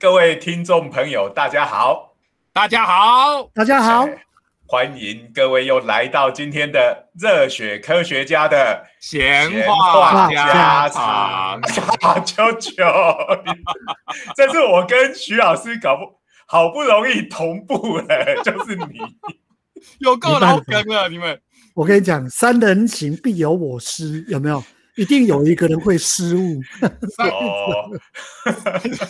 [0.00, 2.14] 来，各位听众朋友，大家好，
[2.54, 4.08] 大家好，大家好，
[4.66, 11.60] 欢迎各位又来到今天的热血科学家的闲话家常。
[12.00, 12.84] 大舅舅，
[14.34, 16.02] 这是我跟徐老师搞不
[16.46, 18.98] 好不容易同步了， 就是你，
[19.98, 21.38] 有够老梗了，你们。
[21.74, 24.62] 我跟你讲，三人行必有我师，有没有？
[24.96, 26.60] 一定有一个人会失误。
[27.18, 27.90] 哦，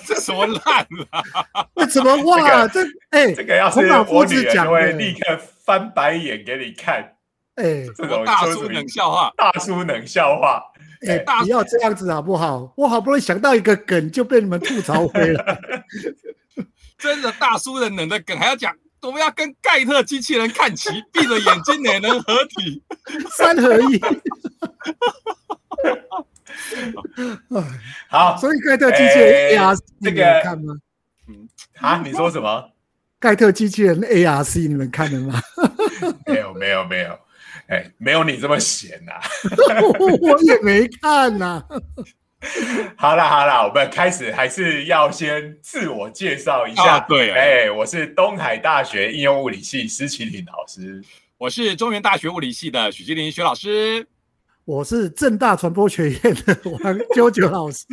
[0.07, 1.69] 这什么烂了？
[1.75, 2.67] 为什么哇？
[2.69, 2.81] 这
[3.11, 7.17] 哎，这个要是我女儿会立刻翻白眼给你看。
[7.57, 10.63] 哎，这种大叔冷笑话，大叔冷笑话。
[11.07, 12.73] 哎，不要这样子好不好？
[12.77, 15.59] 我好不容易想到一个梗，就被你们吐槽回了。
[16.99, 18.75] 真的大叔的冷的梗还要讲？
[19.03, 22.83] 我们要跟盖特机器人看齐，闭着眼睛也能合体，
[23.35, 23.99] 三合一。
[28.09, 30.75] 好，所以盖特机器人 ARC 这个看吗？
[31.29, 31.49] 嗯，
[31.81, 32.71] 啊，你说什么？
[33.19, 35.41] 盖特机器人 ARC 你们看了吗？
[36.27, 37.19] 没有，没有，没有。
[37.69, 39.13] 哎，没有你这么闲呐。
[40.21, 41.63] 我也没看呐。
[42.97, 46.99] 好了好了，我们开始还是要先自我介绍一下。
[47.01, 51.03] 对，哎，我是东海大学应用物理系施启林老师。
[51.39, 54.07] 我是中原大学物理系的许基林许老师。
[54.71, 57.85] 我是正大传播学院的王九九老师，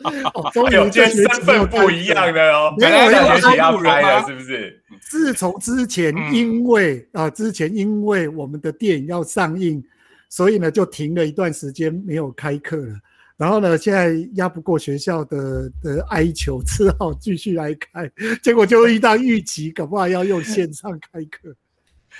[0.72, 2.74] 有些身份不一样的哦。
[2.78, 4.82] 没有学期要开了，是不是？
[5.02, 9.84] 自从之前因为啊，之前因为我们的电影要上映，
[10.30, 12.94] 所以呢就停了一段时间没有开课了。
[13.36, 18.10] 然后呢，现在压不过学校的的哀求，只好继续来开。
[18.42, 21.54] 结果就遇到预期，搞不好要用线上开课。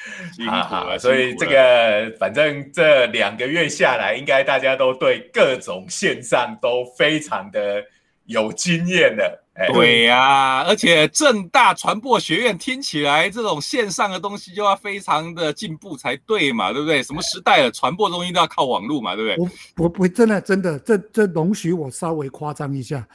[0.49, 7.83] 啊，所以这个反正这两个月下来，应该大家都对各种线上都非常的
[8.27, 9.41] 有经验的。
[9.73, 17.01] 对呀，而且正大传播学院听起来这种线上的东西就要非常的进步才对嘛，对不对？
[17.03, 19.37] 什么时代了，传播东西都要靠网络嘛，对不对？
[19.77, 23.07] 我我不真的真的，这这容许我稍微夸张一下。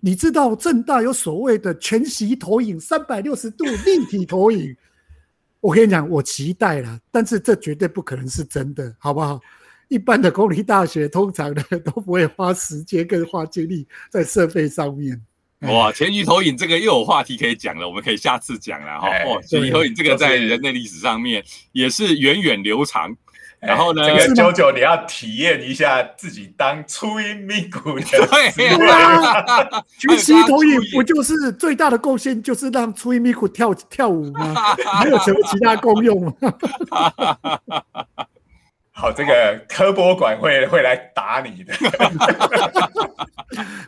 [0.00, 4.76] 你知道正大有所谓的全息投影、三百六十度立体投影。
[5.60, 9.40] 我跟你讲，我期待了，但是这绝对不可能是真的，好不好？
[9.88, 15.20] 一般的公立大学通常呢都不会花时间跟花精力在设备上面。
[15.60, 19.08] 哇，全息投影这个又有话题可以讲了，我们可以下次讲了哈。
[19.24, 21.42] 哦，全息投影这个在人类历史上面
[21.72, 23.16] 也是源远流长。
[23.60, 34.54] 然后呢，这个九九你要体验一下自己当初音咪咕的 对啊，全息 投影不就是最大的贡献就是让初音咪咕跳跳舞吗？
[34.94, 36.32] 还有什么其他功用吗？
[38.92, 41.72] 好，这个科博馆会会来打你的。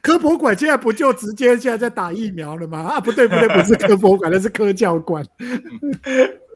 [0.03, 2.79] 科博馆现在不就直接现在在打疫苗了吗？
[2.95, 5.25] 啊，不对不对，不是科博馆，那是科教馆。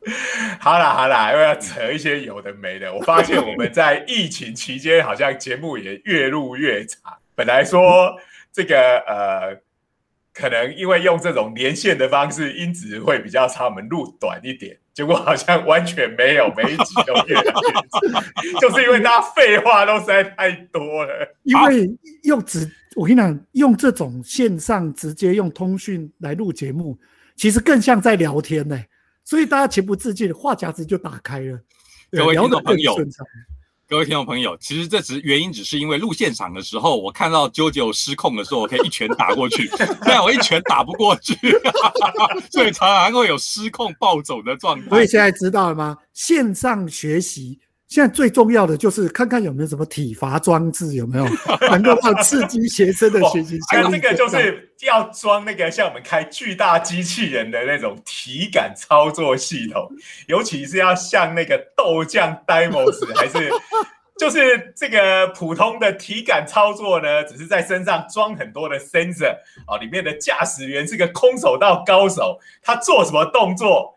[0.61, 2.93] 好啦好啦，又要扯一些有的没的。
[2.93, 7.15] 我发现我们在疫情期间好像节目也越录越长。
[7.35, 8.15] 本来说
[8.53, 9.57] 这个呃，
[10.33, 14.77] 可能因为用这种连线的方式，音质会比较差，我们录短一点。
[14.93, 17.61] 结果好像完全没有，每一集都越长，
[18.61, 21.37] 就是因为大家废话都实在太多了。
[21.43, 21.91] 因为
[22.23, 26.97] 用直，我跟你讲，用这种线上直接用通讯来录节目，
[27.35, 28.81] 其实更像在聊天呢。
[29.25, 31.59] 所以大家情不自禁，话匣子就打开了。
[32.11, 32.95] 各位听众朋友，
[33.89, 39.69] 各位听众朋友，其实这只原因只是因为录现场的时候，我看到啾啾失控的时候，我可以一拳打过去，
[40.05, 41.35] 但我一拳打不过去，
[42.53, 44.89] 所以常常会有失控暴走的状态。
[44.89, 45.97] 所以现在知道了吗？
[46.13, 47.59] 线上学习。
[47.95, 51.25] 现在最重要的就是看看有没有什么体罚装置，有没有
[51.71, 53.57] 能够让刺激学生的 学习。
[53.71, 59.89] 还有这个就是要装那个像我们开巨大机器人的那种体感操作系统，
[60.27, 63.49] 尤其是要像那个豆酱 Demos， 还是
[64.19, 67.23] 就是这个普通的体感操作呢？
[67.23, 69.37] 只是在身上装很多的 sensor
[69.69, 73.94] 啊，里面的驾驶员是个空手道高手，他做什么动作？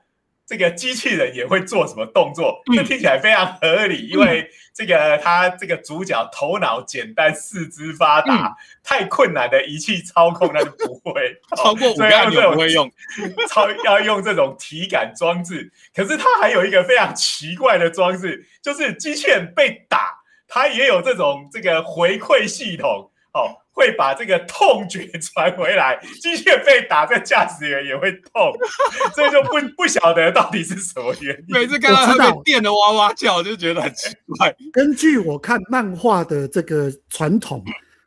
[0.47, 2.61] 这个机器人也会做什么动作？
[2.73, 12.89] 这听起来非常合理，因为这个他这个主角头脑简单，四肢发达，太困难的仪器操控那就不会， 超过五个按钮不会用，
[13.49, 15.69] 超要用这种体感装置。
[15.93, 23.55] 可是它还有一个非常奇怪的装置，就是机器人被打，它也有这种这个回馈系统，哦。
[23.77, 28.51] 会把这个痛觉传回来， 机械被打，这驾驶员也会痛，
[29.13, 31.53] 所以就不不晓得到底是什么原因。
[31.53, 34.51] 每次看到他被电的哇哇叫，就觉得很奇怪。
[34.73, 37.63] 根据我看漫画的这个传统，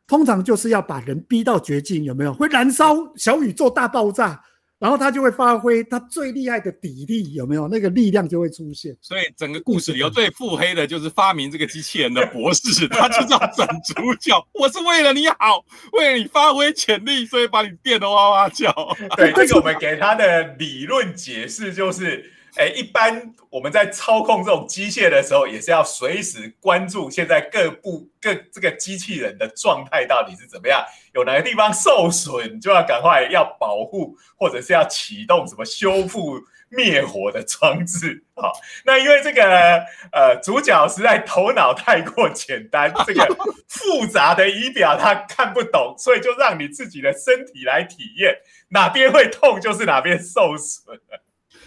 [0.08, 2.34] 通常就是要把人逼到绝境，有没有？
[2.34, 4.42] 会燃烧小宇宙大爆炸。
[4.80, 7.68] 然后他就会发挥他最厉害的底力，有没有？
[7.68, 8.96] 那个力量就会出现。
[9.00, 14.34] 所以整个故事里头最腹黑的就是发明这个机器人的博士，他就要整主角。
[14.54, 18.72] 我是为了你好，为了你发挥潜力，所以把你电得哇哇叫。
[19.16, 22.32] 对，这个我们给他的理论解释就是。
[22.56, 38.24] 哎，一般我们在操控这种机械的时候，也是要随时关注现在各部各这个机器人的状态到底是怎么样，有哪个地方受损，就要赶快要保护，或者是要启动什么修复灭火的装置。
[38.34, 38.52] 好，
[38.84, 43.24] 那因为这个呃主角实在头脑太过简单，这个
[43.68, 48.36] 复杂的仪表他看不懂，所以就让你自己的身体来体验，
[48.70, 51.00] 哪边会痛就是哪边受损。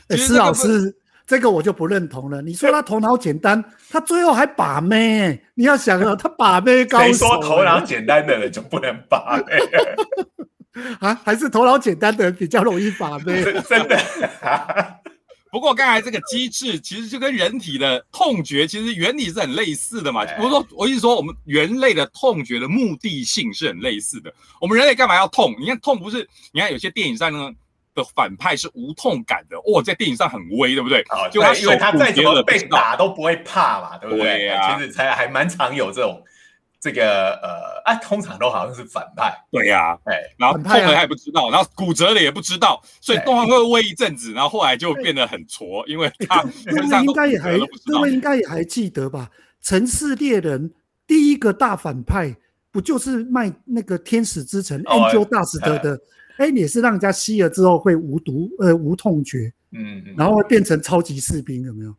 [0.10, 0.96] 施老师，
[1.26, 2.42] 这个我就不认同了。
[2.42, 5.42] 你说他头脑简单，他最后还把妹？
[5.56, 7.06] 你要想啊，他把妹高手。
[7.06, 9.54] 谁说头脑简单的人就不能把妹？
[11.00, 13.44] 啊，还是头脑简单的人比较容易把妹？
[13.68, 13.98] 真的。
[15.52, 20.26] 不过刚才这个机制其实就跟人体的痛觉其实原理是很类似的嘛。
[20.40, 24.34] 我说，我意思说，我们人类的痛觉的目的性是很类似的。
[24.60, 25.56] 我们人类干嘛要痛？
[25.60, 26.28] 你看痛不是？
[26.52, 27.52] 你看有些电影上呢。
[27.94, 31.01] 的反派是无痛感的哦，在电影上很威，对不对？
[31.10, 34.24] 啊，就他因为他再怎么被打都不会怕嘛，对不对？
[34.24, 36.24] 对其实才还蛮常有这种
[36.80, 39.34] 这个呃，啊，通常都好像是反派。
[39.51, 49.30] 对呀，哎，然后痛了也不知道，然后骨折了也不知道，所以通常会威一阵子，然后后来就变得很挫，因为他各位应该也还各位应该也还记得吧？
[49.68, 50.69] 《城市猎人》
[51.06, 52.36] 第一个大反派
[52.72, 56.00] 不就是卖那个天使之城 Angel Dust 的？
[56.38, 61.95] 哎，也是让人家吸了之后会无毒呃无痛觉，嗯，然后会变成超级士兵，有没有？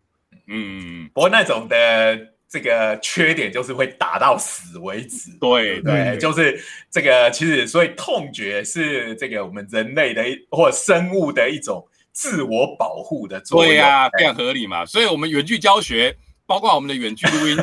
[0.48, 5.30] 嗯，不过那种的这个缺点就是会打到死为止。
[5.40, 6.60] 对对，就是
[6.90, 13.72] 这个其实所以痛觉是这个我们人类的或生物的一种自我保护的作用。
[13.72, 14.84] 对呀，非常合理嘛。
[14.84, 16.14] 所以我们远距教学，
[16.46, 17.56] 包括我们的远距录音，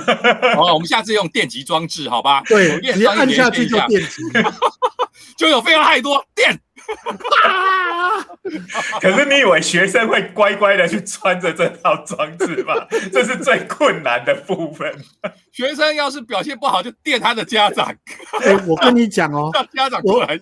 [0.55, 2.41] 好， 我们下次用电极装置，好吧？
[2.47, 4.23] 对，直接按下去就电极。
[5.41, 6.55] 就有非常太多电，
[9.01, 12.75] 可是你以为学生会乖乖的去穿着这套装置吗？
[13.11, 14.95] 这是最困难的部分。
[15.51, 17.87] 学生要是表现不好，就电他的家长。
[18.39, 20.39] 哎，我跟你讲哦，家长过来，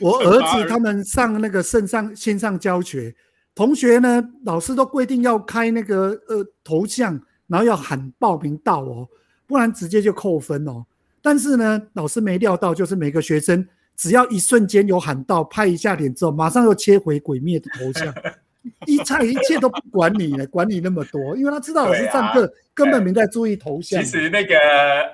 [0.00, 3.14] 我儿子他们上那个线上线上教学，
[3.54, 9.06] 同学呢，老师都规定要开那个呃头像，然后要喊报名到哦，
[9.46, 10.84] 不然直接就扣分哦。
[11.22, 13.64] 但是呢，老师没料到，就是每个学生。
[14.00, 18.14] 只要一瞬间有喊到，拍一下脸之后，马上又切回鬼灭的头像，
[18.88, 24.02] 一切一切都不管你了，管你那么多，因为他知道上课根本没在注意头像。
[24.02, 24.56] 其实那个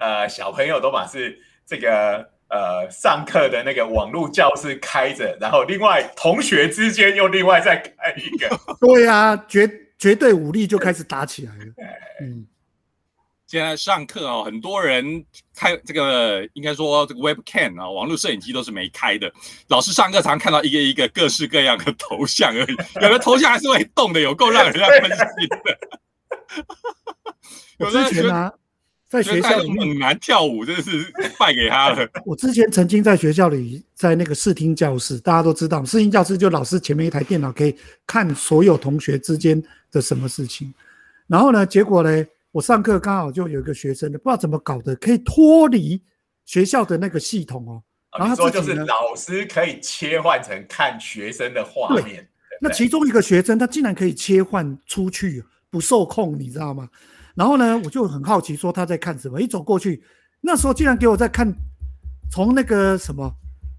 [0.00, 1.36] 呃小朋友都把是
[1.66, 8.48] 这个呃上课的那个网络教室开着，然后另外同学之间又另外再开一个。
[8.80, 9.68] 对啊，绝
[9.98, 11.64] 绝对武力就开始打起来了。
[12.22, 12.46] 嗯。
[13.46, 19.32] 现在上课哦，很多人开这个，应该说这个 webcam 啊，网络摄影机都是没开的。
[19.68, 25.78] 老师上课常看到一个一个各式各样的头像而已，有的头像还是会动的，有够让人家分心的。
[27.78, 28.52] 我之前啊，
[29.08, 32.08] 在学校里猛男跳舞，真的是败给他了。
[32.24, 37.76] 我之前曾经在学校里，在那个视听教室，大家都知道，视听教室就老师前面一台电脑可以
[38.08, 40.74] 看所有同学之间的什么事情。
[41.28, 42.26] 然后呢，结果呢？
[42.56, 46.02] 我上课刚好就有一个学生的，不知道怎么搞的，可以脱离
[46.46, 47.82] 学校的那个系统哦。
[48.18, 52.26] 然后说就是老师可以切换成看学生的画面。
[52.62, 56.88] 那其中一个学生他竟然可以切换出去，不受控，你知道吗？
[57.34, 59.38] 然后呢，我就很好奇，说他在看什么？
[59.38, 60.02] 一走过去，
[60.40, 61.54] 那时候竟然给我在看
[62.30, 63.30] 从那个什么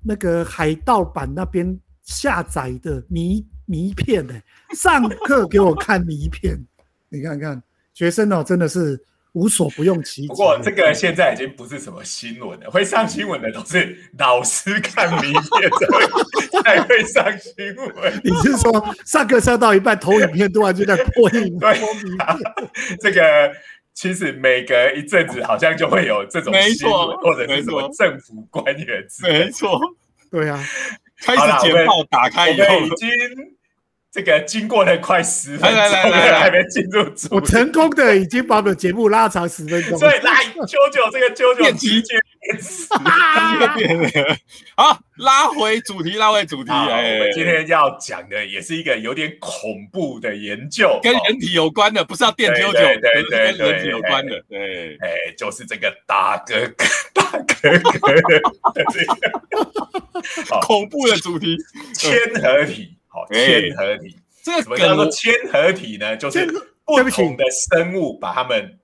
[0.06, 4.40] 那个海盗版那边下载的迷迷片呢？
[4.76, 6.64] 上课给我看迷片，
[7.10, 7.60] 你看看。
[7.98, 8.96] 学生哦，真的是
[9.32, 10.28] 无所不用其极。
[10.28, 18.14] 不过这个现在已经不是什么新闻了，会上新闻的都是老师看名片才会上新闻。
[18.24, 22.98] 你是说上课上到一半投影片，突然就在播影播名片？
[23.02, 23.52] 这个
[23.96, 29.04] 其实每隔一阵子好像就会有这种新闻，或者是什么政府官员。
[29.24, 29.80] 没错，
[30.30, 30.64] 对啊，
[31.24, 33.10] 开始简报打开以后已经。
[34.18, 37.28] 这个经过了快十分钟了，还没进入主。
[37.30, 39.96] 我成功的已经把我们节目拉长十分钟。
[39.96, 42.16] 所以来九九这个九九集结，
[44.76, 46.72] 好，拉回主题，拉回主题。
[46.72, 54.44] 哎，我们今天要讲的也是一个有点恐怖的研究，跟人体有关的，不是要电九九，对对对，跟人体有关的。
[54.50, 57.70] 对，哎，就是这个大哥哥大哥
[58.00, 58.16] 哥
[58.74, 61.56] 的这个恐怖的主题
[61.94, 66.16] 千和体，好千合体，这个什么叫做千合体呢？
[66.16, 66.46] 就是
[66.86, 68.78] 不同的生物把它们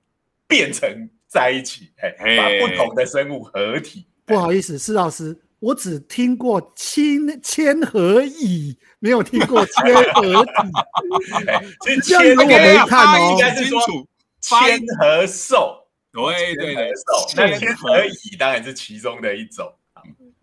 [0.48, 4.08] 变成在一起，哎，把不同的生物合体。
[4.26, 10.52] 不好意思，施老师，我只听过千千合蚁，没有听过千合体。
[11.86, 13.80] 其实千我没看哦，应该是说
[14.42, 15.80] 千合兽。
[16.12, 16.92] 对对对，
[17.36, 19.74] 那千合蚁当然是其中的一种。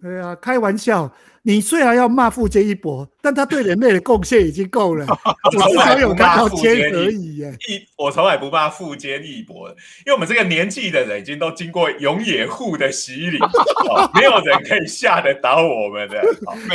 [0.03, 1.13] 对啊，开玩笑。
[1.43, 5.07] 你虽然要骂富坚义博，但他对人类的贡献已经够了。
[5.09, 7.57] 我 至少有看到千合蚁耶。
[7.67, 13.39] 一，我从来不骂富坚义博，因为我们这个年纪的人已经都经过永野户的洗礼，
[14.15, 16.23] 没有人可以吓得倒我们的。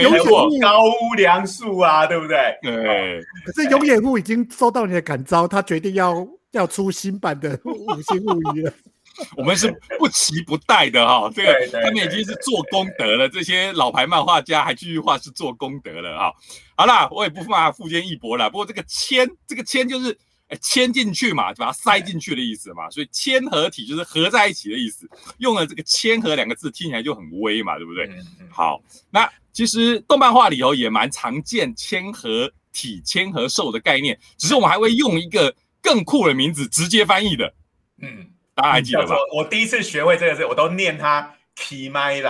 [0.01, 2.57] 永野户高屋梁树啊，对不对？
[2.63, 3.21] 对。
[3.45, 8.73] 可是永野户已经收到你的感召，他决定要要出新版的五星物语了。
[9.37, 13.29] 我们是不期不待的哈，这个他们已经是做功德了。
[13.29, 16.33] 这些老牌漫画家还继续画是做功德了哈。
[16.75, 18.49] 好啦，我也不骂富坚义博了。
[18.49, 20.17] 不过这个铅，这个铅就是
[20.49, 22.89] 哎铅进去嘛，就把它塞进去的意思嘛。
[22.89, 25.09] 所以铅合体就是合在一起的意思。
[25.37, 28.09] 用了这个铅合两个字，听起来就很威嘛，对不对？
[28.51, 37.53] 好，那其实动漫画里头也蛮常见铅合体、铅合兽的概念，只是我们还会用一个更酷的名字直接翻译的。
[38.01, 38.31] 嗯。
[38.55, 39.15] 大家还记得吧？
[39.33, 42.21] 我第一次学会这个字，我都念它 “Kimai”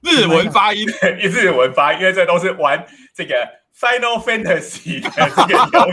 [0.00, 0.84] 日文发音，
[1.20, 3.48] 日文发音，因为这都是玩这个
[3.78, 5.92] Final Fantasy 的这个游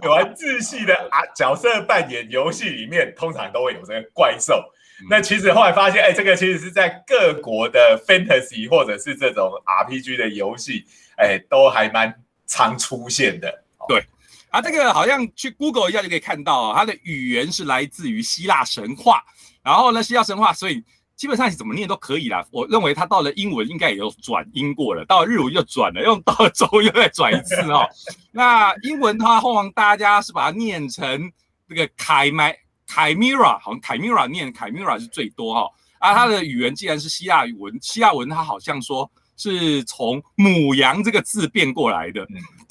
[0.00, 4.64] 戏， 玩日系的啊角色扮演游戏里面，通常都会有这个怪兽。
[5.10, 10.86] 那其实后来发现，哎，这个其实是在各国的 Fantasy 或者是这种 RPG 的游戏，
[11.16, 12.14] 哎，都还蛮
[12.46, 13.62] 常出现的。
[13.88, 14.02] 对。
[14.52, 19.24] 啊，这个好像去 Google 一下就可以看到啊，它的语言是来自于希腊神话，
[19.64, 20.84] 然后呢，希腊神话，所以
[21.16, 22.46] 基本上你怎么念都可以啦。
[22.52, 27.88] 我认为它到了英文应该也有转音过了，到了日文又转了，用到了中文又再转一次哦。
[28.30, 31.32] 那英文它后往大家是把它念成
[31.66, 32.54] 这个凯麦
[32.86, 35.70] 凯米拉，好像凯米拉念凯米拉是最多哈。
[35.98, 39.10] 啊，它的语言既然是希腊文，希腊文它好像说。
[39.34, 42.24] 是从母羊这个字变过来的，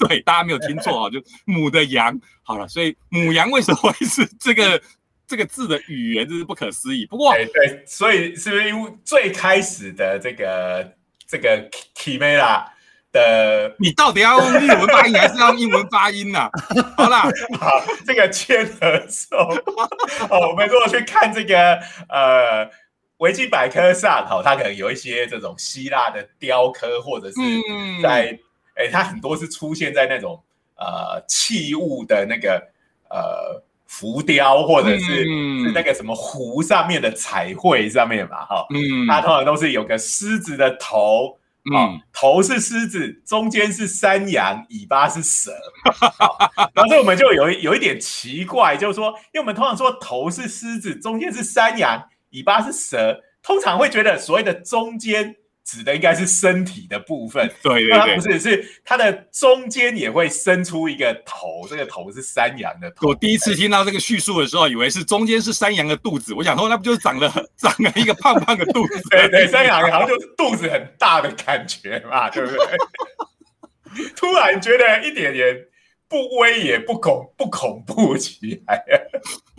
[0.06, 2.18] 对，大家没有听错啊，就母的羊。
[2.42, 4.80] 好了，所以母羊为什么会是这个
[5.26, 7.06] 这个字的语言，这是不可思议。
[7.06, 10.92] 不过，对，所以是不是因为最开始的这个
[11.26, 12.64] 这个 Kimera
[13.12, 16.50] 的， 你到底要用日文发音还是要用英文发音呢？
[16.96, 17.22] 好啦，
[17.58, 19.36] 好，这个千和寿，
[20.28, 21.78] 哦，我们如果去看这个
[22.08, 22.70] 呃。
[23.18, 27.36] 维基百科上，哈，它可能有一些这种希腊的雕刻，或者是
[28.02, 28.36] 在，
[28.74, 30.42] 哎，它很多是出现在那种
[30.76, 32.62] 呃器物的那个
[33.10, 41.38] 呃浮雕，或者是是那个什么壶上面的彩绘上面嘛，哈，嗯，它通常都是有个狮子的头，
[41.72, 45.52] 嗯，头是狮子，中间是山羊，尾巴是蛇，
[46.74, 52.02] 然后我们就有有一点奇怪，就是说，因为我们通常说头是狮子，中间是山羊。
[52.34, 63.08] 尾巴是蛇，通常会觉得所谓的中间指的应该是身体的部分，对对对，不是是它的中间也会伸出一个头，这个头是山羊的头。
[63.08, 69.00] 我第一次听到这个叙述的时候，以为是中间是山羊的肚子，我想说那不就是长了 长了一个胖胖的肚子？
[69.10, 72.58] 对对，山羊好像就是肚子很大的感觉嘛，对不对？
[74.16, 75.56] 突然觉得一点点。
[76.12, 78.84] 不威也不恐不恐怖起来，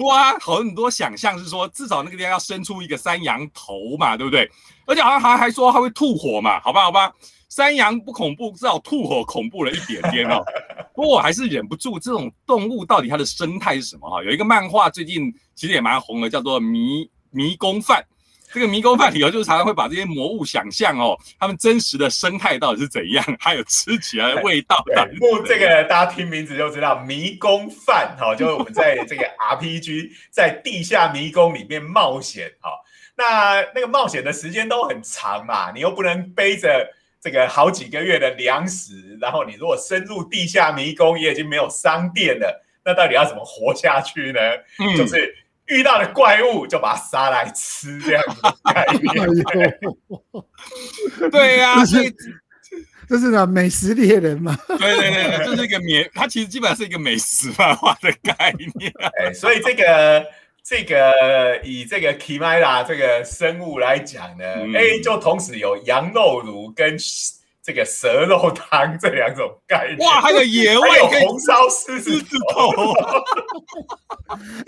[0.06, 4.48] 哇，很多想象是说，至少那个地方要伸出一个山羊头嘛，对不对？
[4.86, 7.12] 而且好像还还说它会吐火嘛，好吧，好吧，
[7.50, 10.46] 山羊不恐怖，至少吐火恐怖了一点点哦。
[10.94, 14.08] 不过我还是忍不住，这种动物到底它的生态是什么？
[14.08, 18.06] 哈，有一个漫画最近其实也蛮红的，叫做《迷迷宫饭》。
[18.54, 24.86] 这个迷宫饭里头就是常常会把这些魔物想象哦，他们真实的生态到底是怎样，还有吃起来的味道。
[25.20, 32.70] 不，这个大家听名字就知道，迷宫饭哈，就是我们在这个 RPG 在地下迷宫里面冒险哈。
[33.16, 36.88] 那那个冒险的时间都很长嘛，你又不能背着
[37.20, 44.40] 这个好几个月的粮食，然后你如果深入地下迷宫，也已经没有商店了，那到底要怎么活下去呢？
[44.96, 45.38] 就是。
[45.68, 48.42] 遇到的怪物就把它杀来吃，这样子
[48.74, 49.02] 概念。
[51.32, 52.14] 对呀，所以
[53.08, 54.58] 这是个美食猎人嘛？
[54.68, 58.92] 对对对，这是一个美，它其实基本上是一个美食漫画的概念。
[59.20, 60.26] 哎，所以这个
[60.64, 64.44] 这个以这个 Kimera 这个生物来讲呢
[64.78, 66.98] ，A 就同时有羊肉炉跟。
[67.64, 72.12] 这个蛇肉汤这两种概念，哇，还有野味，还有红烧狮子
[72.52, 72.72] 头，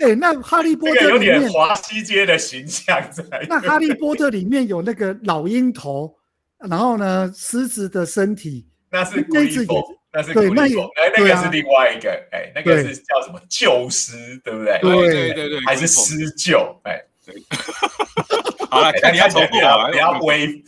[0.00, 3.22] 哎，那哈利波特有点华西街的形象在。
[3.50, 6.16] 那哈利波特里面有那个老鹰头，
[6.58, 14.78] 然后呢，狮子的身体，那是龟头，那是对，那哎，那个是另外一个，哎，那个是叫什么救狮，对不对？
[14.80, 16.98] 对对对对，还是施救，哎。
[18.70, 20.62] 好了，看你要从 比较比较威。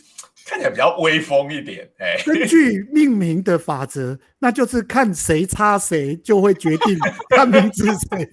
[0.49, 2.17] 看起来比较威风一点，哎。
[2.25, 6.99] 根据命名的法则，那就是看谁插谁，就会决定
[7.37, 8.26] 他名字谁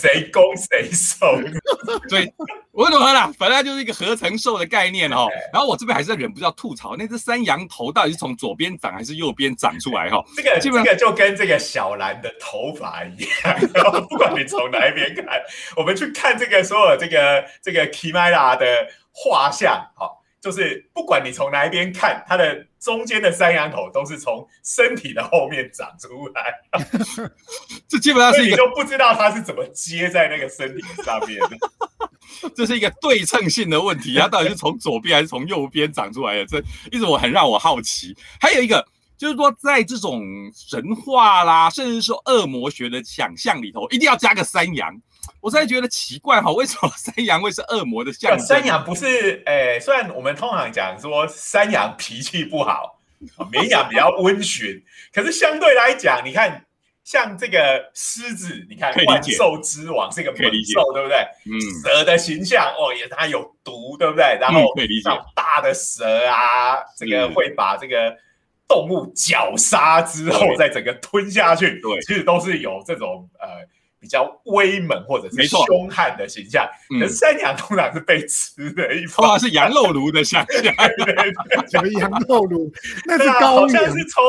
[0.00, 1.26] 谁攻谁受。
[2.08, 2.32] 对，
[2.70, 5.26] 我懂了，反正就是一个合成兽的概念哦。
[5.52, 10.08] 然后我这边还是忍不住要吐槽，那只山羊头到底是从左边长还是右边长出来？
[10.08, 13.58] 哈，这个这个就跟这个小兰的头发一样，
[14.08, 15.26] 不管你从哪一边看，
[15.76, 20.22] 我们去看这个所有这个这个 Kimera 的画像，好。
[20.46, 26.54] 就是不管你从哪一边看，它的中间的山羊头都是从身体的后面长出来，
[27.88, 31.58] 这基本上是你都不知道它是怎么接在那个身体上面的。
[32.54, 36.46] 这是一个对称性的问题，它到底是从左边还是从右边长出来的？
[36.46, 36.62] 这
[36.92, 38.16] 一直我很让我好奇。
[38.40, 38.86] 还有一个
[39.18, 40.22] 就是说，在这种
[40.54, 44.96] 神话啦，甚至说恶魔学的想象里头，一定要加个山羊。
[45.40, 48.46] 我现在觉得奇怪哈，为什么山羊会是恶魔的象征？
[48.46, 52.98] 山羊不是诶，虽然我们通常讲说山羊脾气不好，
[53.50, 56.64] 绵羊比较温驯，可是相对来讲，你看
[57.04, 61.16] 像这个狮子，你看万兽之王是一个猛兽，对不对？
[61.44, 61.54] 嗯。
[61.84, 64.36] 蛇的形象哦，也它有毒，对不对？
[64.40, 64.72] 然后
[65.34, 68.16] 大的蛇啊，这个会把这个
[68.66, 73.64] 动物绞杀之后，再整个吞下去，对，其实都是有这种呃。
[74.06, 76.64] 比较威猛或者是凶悍的形象，
[77.00, 80.46] 可是山羊通常是被吃的一方，是羊肉炉的象，
[81.68, 82.72] 什么羊肉炉？
[83.04, 84.22] 那是高好像是从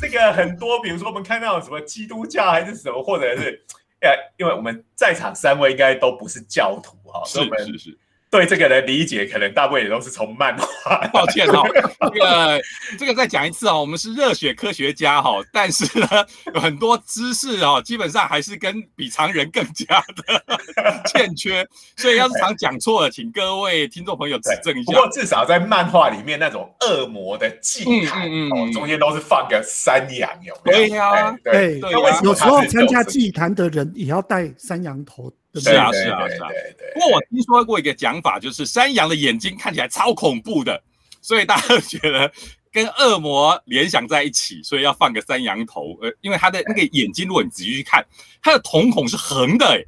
[0.00, 3.62] 这个很多，比如说我们看到什么基督教还是什么，或者是
[4.00, 7.98] 呃，因为我们在场三位应该都不是教徒哈，是是是。
[8.32, 10.96] 对这个的理解，可能大部分也都是从漫画。
[11.12, 11.62] 抱歉哈，
[12.00, 12.62] 这个
[13.00, 16.06] 这个再讲一次啊，我们是热血科学家哈，但是呢，
[16.54, 20.42] 有很多知识哦，基本上还是跟比常人更加的
[21.12, 21.62] 欠缺，
[21.98, 24.92] 所以要是常讲错了，请各位听众朋友指正一下。
[24.92, 35.30] 不过至少在漫画里面那种恶魔的祭坛哦，中间都是放个山羊，有对呀，对对，有时候参加祭坛的人也要带山羊头。
[35.54, 36.48] 是啊，是啊，是啊。
[36.94, 40.82] 不过我听说过一个讲法，就是山羊的眼睛看起来超恐怖的，
[41.20, 42.32] 所以大家觉得
[42.72, 45.98] 跟恶魔联想在一起，所以要放个山羊头。
[46.00, 48.02] 呃，因为它的那个眼睛，如果你仔细去看，
[48.42, 49.84] 它的瞳孔是横的，哎，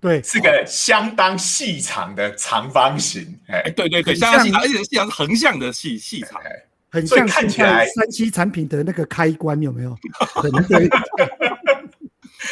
[0.00, 3.38] 对，是个相当细长的长方形。
[3.48, 6.40] 哎，对对对，相当细长，而且细长是横向的细细长，
[6.90, 9.96] 很像看起来三 C 产品的那个开关有没有？
[10.68, 10.88] 对。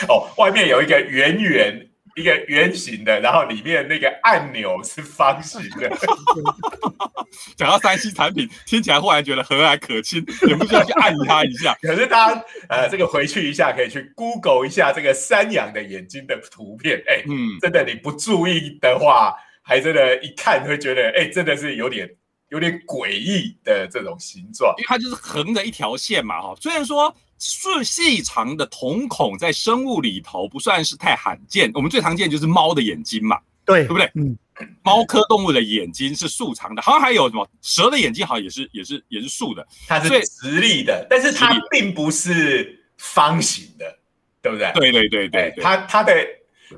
[0.08, 1.87] 哦，外面有一个圆圆。
[2.18, 5.88] 一个圆形的，然后里面那个按钮是方形的。
[7.56, 11.76] 讲到三 C 产品，听起来忽然觉得和蔼可亲，忍不住去按它一下。
[11.82, 17.00] 可是大家呃，这个回去一下可以去 Google 一下这个山羊的眼睛的图片。
[17.06, 22.10] 哎，嗯，真的你不注意的话，还真的，一看会觉得，哎，真的是有点
[22.48, 26.54] 有点诡异的这种形状，因为它就是横着一条线嘛，哈。
[26.60, 27.14] 虽然说。
[27.38, 31.70] 是细长的瞳孔，在生物里头不算是太罕见。
[31.74, 34.10] 我们最常见就是猫的眼睛嘛，对，对不对？
[34.14, 34.36] 嗯，
[34.82, 43.98] 猫科动物的眼睛是竖长的，好像还有什么蛇的眼睛，好像也是也是也是竖的，它是直立的，但是它并不是方形的，
[44.42, 44.72] 对不对？
[44.72, 46.12] 对对对对，它它的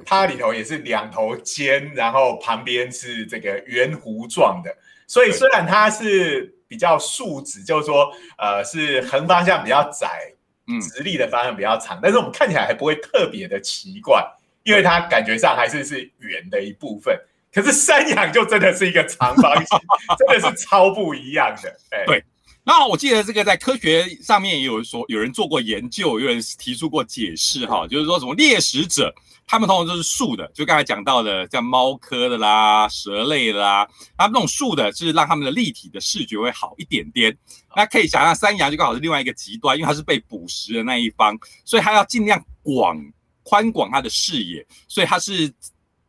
[0.04, 4.70] 它里头也是两头尖，然后旁边是这个圆弧状的，
[5.06, 10.34] 所以虽然它是比较竖直，就是说呃是横方向比较窄。
[10.80, 14.22] 直立的方向比较长，但是我们看起来还不会特别的奇怪，
[14.62, 17.18] 因为它感觉上还是是圆的一部分。
[17.52, 19.78] 可是山羊就真的是一个长方形，
[20.16, 21.76] 真的是超不一样的。
[22.06, 22.22] 对，
[22.64, 29.14] 那我记得这个在科学上面也有说，有人做过研究，有人提出过解释哈，就是说什么猎食者。
[29.46, 33.84] 他们通常都是竖的，就刚才讲到的，像猫科的啦、蛇类的啦，
[34.16, 37.36] 他们那种竖的，是让他们的立体的视觉会好一点点。
[37.74, 42.96] 那可以想象，山羊就刚好是另外一个极端，因为它是被捕食的那一方，所以它要尽量广
[43.42, 45.52] 宽广它的视野，所以它是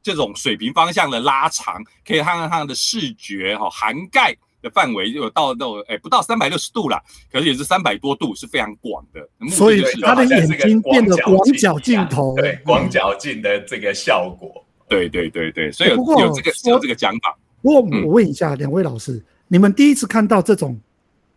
[0.04, 4.38] 这种水平方向的拉长，可以让它的视觉哈涵盖。
[4.62, 9.28] 的范围有到到哎不到三百六十度啦，可是也是三百多度，是非常广的。
[9.50, 14.66] 所以他的眼睛变得广角镜头，对广角镜的这个效果。
[14.88, 17.38] 对对对对，所以有有这个有这个讲法。
[17.62, 20.80] 不过我问一下两位老师，你们第一次看到这种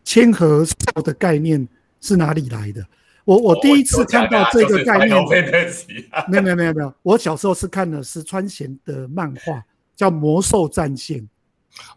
[0.02, 1.68] 千和兽的概念
[2.00, 2.84] 是哪里来的？
[3.24, 5.08] 我我第一次看到这个概念，
[6.28, 9.62] 没有没有没有没有，我小时候是看的石川贤的漫画，
[9.96, 11.20] 叫《魔兽战线》，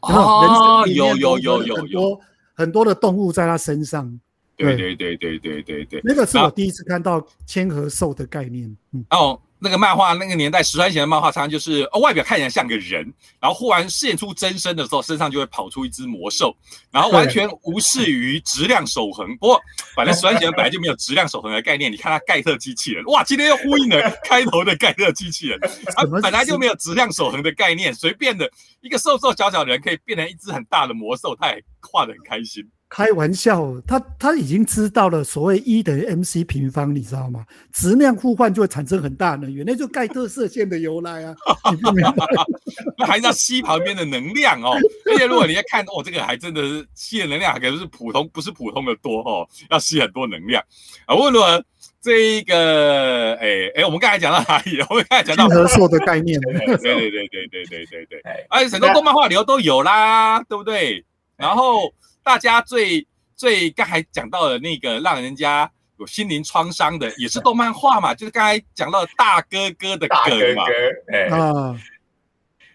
[0.01, 2.19] 哦，有有有有很多
[2.53, 4.19] 很多的动物在他身上。
[4.57, 8.75] 对对对对对对对，那个是我第一次看到千和兽的概念。
[8.93, 9.41] 嗯哦。
[9.59, 16.55] 那个漫画那个年代，石川贤的漫画常常就是哦外表看起来像个人，然后忽然现出真身的时候，身上就会跑出一只魔兽，
[16.91, 19.35] 然后完全无视于质量守恒。
[19.37, 19.59] 不过，
[19.95, 21.91] 反正石川贤本来就没有质量守恒的概念。
[21.91, 25.59] 你看他盖特机器人，哇，今天又呼应了开头的盖特机器人，
[25.95, 28.47] 他本来就没有质量守恒的概念，随便的
[28.81, 32.63] 一个瘦瘦小小的人可以变成一只很大的魔兽，他也画的很开心。
[32.89, 37.45] 开玩笑，他他已经知道了所谓一等于 mc 平方，你知道吗？
[37.73, 41.35] 质量互换就会产生很大能源，那就盖特射线的由来啊！
[42.97, 44.77] 那还是要吸旁边的能量哦。
[45.05, 50.63] 而且如果你要看，哦，这个还真的是吸的能量可能是普通，不是普通的多哦，要吸很多能量
[51.07, 51.13] 啊。
[51.13, 51.61] 问了
[52.01, 54.79] 这个，哎哎，我们刚才讲到哪里？
[54.89, 56.39] 我们刚才讲到合作的概念。
[56.39, 58.21] 对对对对对对对对。
[58.49, 61.03] 而且很多动漫画流都有啦，对不对？
[61.35, 61.93] 然后。
[62.27, 70.15] 大家最最刚才讲到的那个让人家有心灵创伤的，也是动漫画嘛，就是刚才讲到大哥哥的歌
[70.53, 70.65] 嘛，
[71.13, 71.29] 哎，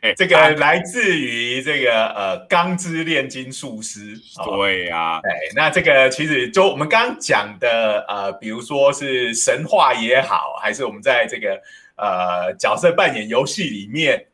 [0.01, 4.17] 哎，这个来自于这个呃《钢之炼金术师》。
[4.57, 11.61] 对呀，哎，那这个其实就我们刚刚讲的呃，比如说是神话也好，还是我们在这个
[11.97, 14.29] 呃角色扮演游戏里面。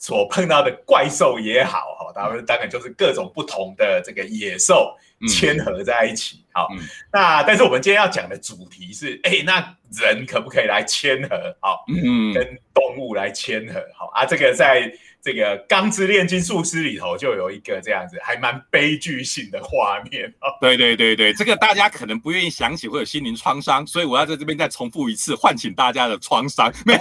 [0.00, 4.96] 所碰到的怪兽也好，哈，他们当然就是各种不同的这个野兽
[5.28, 6.68] 牵合在一起，好，
[7.12, 11.56] 那但是我们今天要讲的主题是，哎，那人可不可以来牵合？
[11.60, 14.92] 好，嗯，跟动物来牵合，好啊，这个在。
[15.22, 26.72] 这个《钢之炼金术师》里头就有一个这样子，还蛮悲剧性的画面 对对对对，这个大家可能不愿意想起，会有心灵创伤，所以我要在这边再重复一次，唤醒大家的创伤。
[26.86, 27.00] 没有，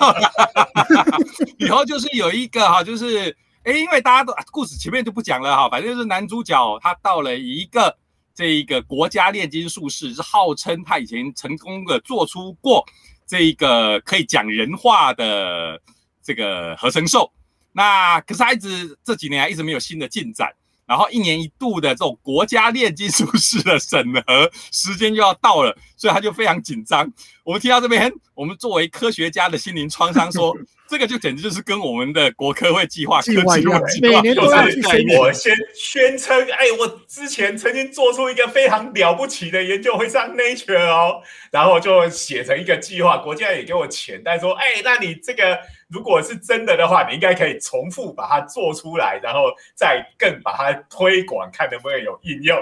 [1.58, 7.96] 以后就是有一个哈，就是哎，因为大家都故事前面就不讲了哈，反正就是男主角他到了一个
[8.36, 12.86] 这一个国家炼金术士，是号称他以前成功的做出过
[13.26, 15.80] 这一个可以讲人话的
[16.22, 17.32] 这个合成兽。
[17.72, 20.52] 那可是他一直这几年还一直没有新的进展，
[20.86, 27.12] 然后一年一度的这种国家炼金术师的审核时间又要到了，所以他就非常紧张。
[27.44, 30.56] 我们听到这边，我们作为科学家的心灵创伤，说
[30.90, 34.82] 这个就简直就是跟我们的国科会计划、计划一样，每年都要去
[35.18, 41.22] 我先宣称，哎，我之前曾经做出一个非常了不起的研究，会上 Nature 哦，
[41.52, 45.60] 然后就写成一个计划，国家也给我钱，但说，哎，那你这个。
[45.92, 52.56] 如果是真的的话，你应该可以重复把它做出来，然后再更把它推广，看能不能有应用。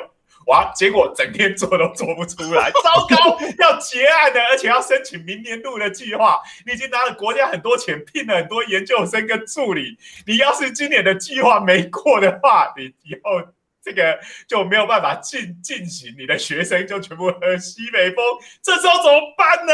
[0.48, 0.72] 哇！
[0.76, 3.40] 结果整天做都做不出来， 糟糕！
[3.60, 6.42] 要结案的，而且要申请明年度的计划。
[6.66, 9.98] 你已经拿了国家很多钱，聘了很多研究生跟助理。
[10.26, 13.42] 你要是今年的计划没过的话，你以后。
[13.80, 18.22] 这个就没有办法进进行，你的学生就全部喝西北风，
[18.62, 19.74] 这时候怎么办呢？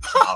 [0.00, 0.34] 好，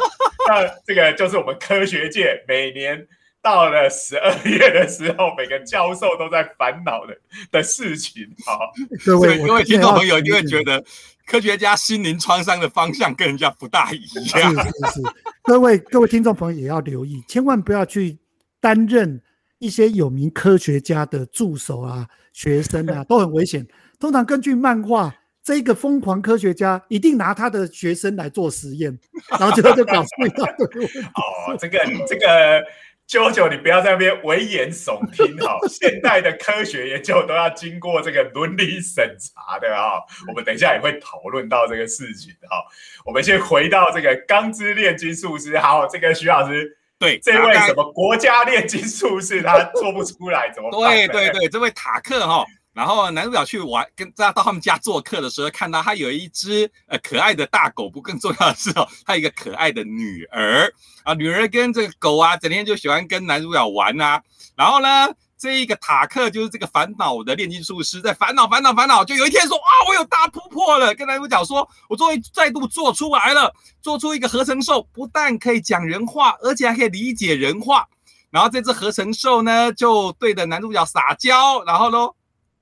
[0.48, 3.08] 那这个就是我们科学界每年
[3.46, 7.16] 到了十二月的时候，每个教授都在烦恼的
[7.52, 8.26] 的事情。
[8.44, 8.72] 好，
[9.04, 10.84] 各位各位听众朋友，你会觉得
[11.24, 14.52] 科学家心灵创伤的方向跟人家不大一样。
[14.52, 15.02] 是是是，
[15.44, 18.18] 各位各位听众朋友也要留意，千万不要去
[18.60, 19.22] 担任。
[19.58, 23.66] 一些有名科学家的助手啊、学生啊，都很危险。
[23.98, 25.10] 通常根据漫画，
[25.42, 28.96] 这个疯狂科学家一定拿他的学生来做实验，
[29.30, 30.84] 然后最后就搞出一大堆。
[30.84, 32.62] 哦，这个这个
[33.08, 35.58] 啾啾，你不要在那边危言耸听哈！
[35.70, 40.00] 现代的科学研究都要经过这个伦理审查的啊。
[40.28, 42.56] 我们等一下也会讨论到这个事情哈。
[43.04, 46.76] 我们先回到这个钢之炼金术师，好，这个徐老师。
[46.98, 50.96] 对，这位什么国家炼金术士，他做不出来，怎么办？
[50.96, 52.42] 对对对，这位塔克哈，
[52.76, 60.70] 然后男主角去玩，跟在到他们家做客的时候，看到他有一只呃可爱的大狗，不更重要的是哦，他有一个可爱的女儿
[61.02, 64.22] 啊，女儿跟这个狗啊，整天就喜欢跟男主角玩啊，
[64.54, 65.08] 然后呢？
[65.38, 77.86] 这一个塔克就是这个烦恼的炼金术师，在烦恼、烦恼、烦恼，就有一天说：“啊，我有大突破了！”跟男主角说：“我终于再度做出来了，做出一个合成兽，不但可以讲人话，而且还可以理解人话。”
[78.32, 81.98] 然后这只合成兽呢，就对着男主角撒娇，然后呢，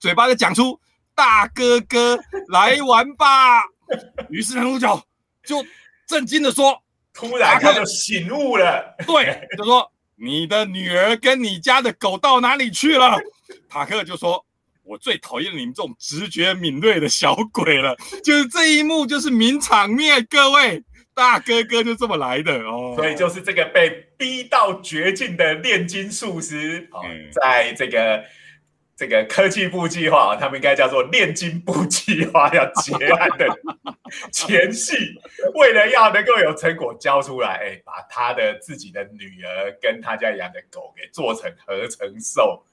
[0.05, 0.79] 嘴巴就讲出
[1.17, 3.63] ：“大哥哥，来玩吧！”
[4.29, 5.03] 于是男主角
[5.43, 5.65] 就
[6.07, 6.79] 震惊的说
[7.15, 13.19] ：“突然他就醒悟了，对，就说。”你的女儿跟你家的狗到哪里去了？
[13.69, 14.47] 塔克就说
[14.85, 22.95] ：“我最讨厌你们这种直觉敏锐的小鬼了，就是这一幕就是名场面，各位大哥哥就这么来的哦。
[22.97, 28.23] 所以就是这个被逼到绝境的炼金术师哦，在这个
[28.97, 33.47] 这个科技部计划，他们应该叫做炼金部计划要结案的
[34.31, 34.95] 前戏，
[35.55, 42.65] 为了要能够有成果交出来，哎，把他的自己的女儿跟他家养的狗给做成合成兽。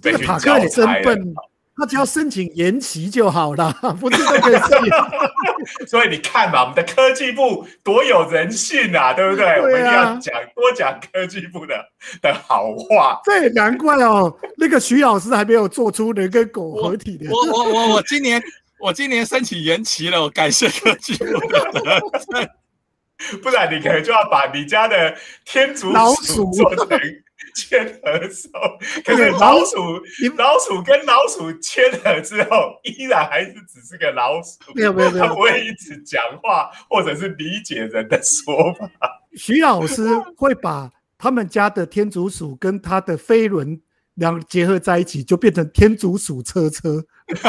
[0.00, 1.34] 这个塔克也真笨，
[1.76, 4.66] 他只要申请延期就好了， 不是这个事。
[5.86, 9.46] 所以你看嘛，我们的科技部多有人性啊， 对不对？
[9.60, 11.74] 我们一定要讲多讲科技部的
[12.22, 13.20] 的好话。
[13.24, 17.26] 这也难怪哦， 那个徐老师还没有做出人跟狗合体的。
[17.30, 18.42] 我我我我今年
[18.78, 22.00] 我今年申请延期了，我感谢科技部的。
[23.42, 25.92] 不然你可能就要把你家的天竺
[26.22, 26.98] 鼠做成。
[27.54, 28.48] 签合手，
[29.04, 29.76] 可是老鼠，
[30.36, 38.88] 老鼠跟老鼠签合之后，依然还是只是个老鼠，没有没有没有，它不会一直讲话，或者是理解人的说法。
[39.36, 43.80] 徐老师会把他们家的天竺鼠跟他的飞轮
[44.14, 47.04] 两结合在一起，就变成天竺鼠车车。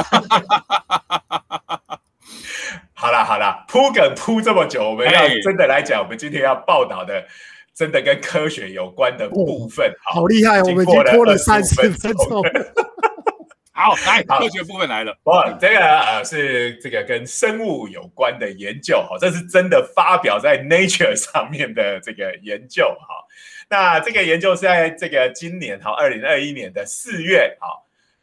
[2.94, 7.26] 好了好了，铺梗铺这么久，我们要真的来讲，我们今天要报道的。
[7.74, 10.62] 真的跟科学有关的部分，好厉害！
[10.62, 12.44] 我们已经拖了三十分钟。
[13.74, 15.18] 好，来科学部分来了。
[15.24, 23.26] 哇，这个呃是这个跟生物有关的研究，哈，这是真的发表在 Nature 上面的这个研究，哈。
[23.70, 27.68] 那这个研究是在这个今年，哈，二零二一年的四月，哈。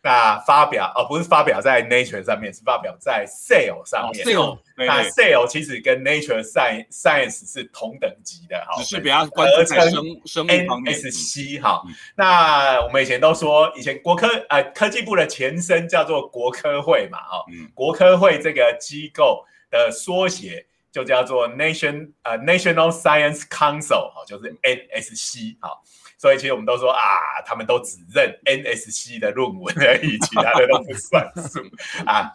[0.01, 4.25] 那发表哦，不是发表在 Nature 上面，是发表在 Cell 上面。
[4.25, 10.95] Cell，那 Cell 其实跟 Nature Science 是同等级的，哈，只是比较关注在生生物方面。
[10.95, 11.83] NSC 哈，
[12.17, 25.71] 那我们以前都说，以前国科呃科技部的前身叫做国科会嘛，哈，国科会这个机构的缩写就叫做 Nation 呃 National Science Council，哈，就是 NSC，哈。
[26.19, 26.99] 所以其实我们都说啊，
[27.47, 31.61] 他们都只认 NSC 的论文而已， 其他的都不算数
[32.05, 32.33] 啊。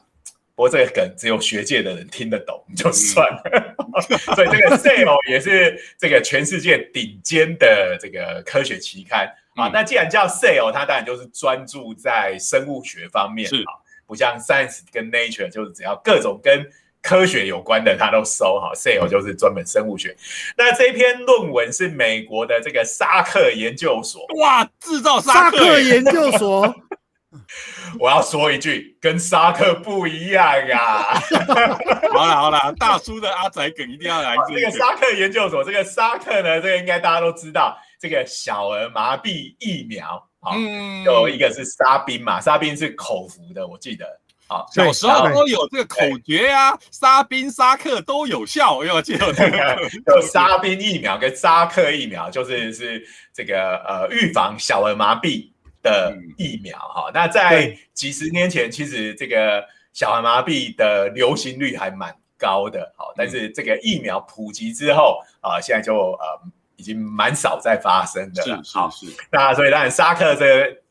[0.55, 3.75] 不过这个梗只有学界的人听得懂，就算了。
[4.35, 9.69] 所以这个 Cell 也是这个全世界顶尖的这个科学期刊啊。
[9.73, 16.69] 那既然叫 Cell，它当然就是专注在生物学方面啊，不像 Science 跟 Nature 就是只要各种跟
[17.03, 18.71] 科学有关的，他都收哈。
[18.73, 20.15] Sale 就是专门生物学。
[20.57, 26.73] 那这篇论文是美国的这个沙克研究所哇，制造沙克研究所。
[27.99, 31.19] 我要说一句，跟沙克不一样啊！
[32.13, 34.35] 好了好了，大叔的阿仔梗一定要来。
[34.47, 40.55] 这个沙克研究所，这个沙克呢，这个应该大家都知道，这个小儿麻痹疫苗啊，
[41.05, 44.05] 有一个是沙宾嘛，沙宾是口服的，我记得。
[44.71, 48.83] 小时候都有这个口诀呀，沙宾、沙克都有效。
[48.83, 49.77] 要记得这个，
[50.15, 53.03] 有沙宾疫苗跟沙克疫苗，就是是
[53.33, 55.49] 这个呃预防小儿麻痹
[55.81, 57.09] 的疫苗哈。
[57.13, 66.25] 那在几十年前，其实这个小儿麻痹的流行率还蛮高的，好，但是这个疫苗普及之后啊，现在就呃
[66.75, 68.61] 已经蛮少在发生的了。
[68.71, 70.82] 好，是那所以当然沙克这个。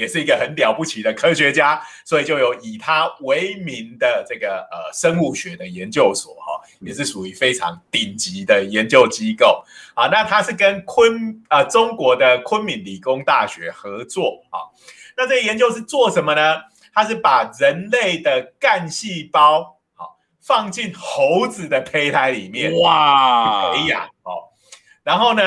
[0.00, 9.62] 也是一个很了不起的科学家，所以就有以他为名的这个呃生物学的研究所哈，也是属于非常顶级的研究机构
[9.94, 10.06] 啊。
[10.06, 14.64] 那他是跟昆啊中国的昆明理工大学合作啊。
[15.18, 16.62] 那这个研究是做什么呢？
[16.94, 24.48] 他是把人类的干细胞好放进猴子的胚胎里面哇培养哦，
[25.02, 25.42] 然后呢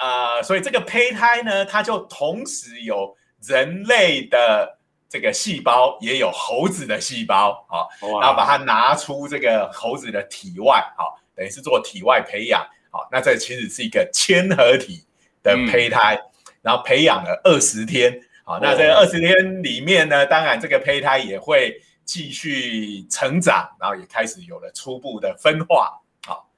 [0.00, 3.17] 呃，所以这个胚胎呢，它就同时有。
[3.46, 7.88] 人类的这个细胞也有猴子的细胞啊，
[8.20, 15.04] 然后把它拿出这个猴子的体外，好，等于是做体外培养，好，那这其实是一个嵌合体
[15.42, 16.20] 的胚胎，
[16.60, 26.50] 然后培养了二十天，好，那这二十天里面呢，当然这个胚胎也会继续成长，然后也开始有了初步的分化，好，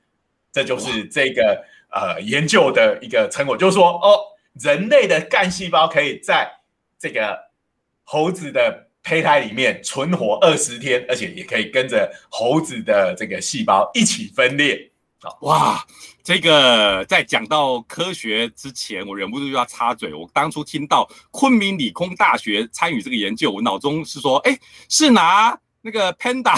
[0.51, 4.19] 这就是这个呃研究的一个成果，就是说哦，
[4.55, 6.51] 人类的干细胞可以在
[7.01, 7.37] 这个
[8.05, 14.89] 猴子的胚胎里面存活二十天，而且也可以跟着猴子的这个细胞一起分裂。
[15.41, 15.83] 哇，
[16.23, 20.13] 这个在讲到科学之前，我忍不住就要插嘴。
[20.13, 24.59] 我当初听到昆明理工大学参与这个研究，我脑中是说，哎，
[24.91, 26.55] 是拿那个 panda，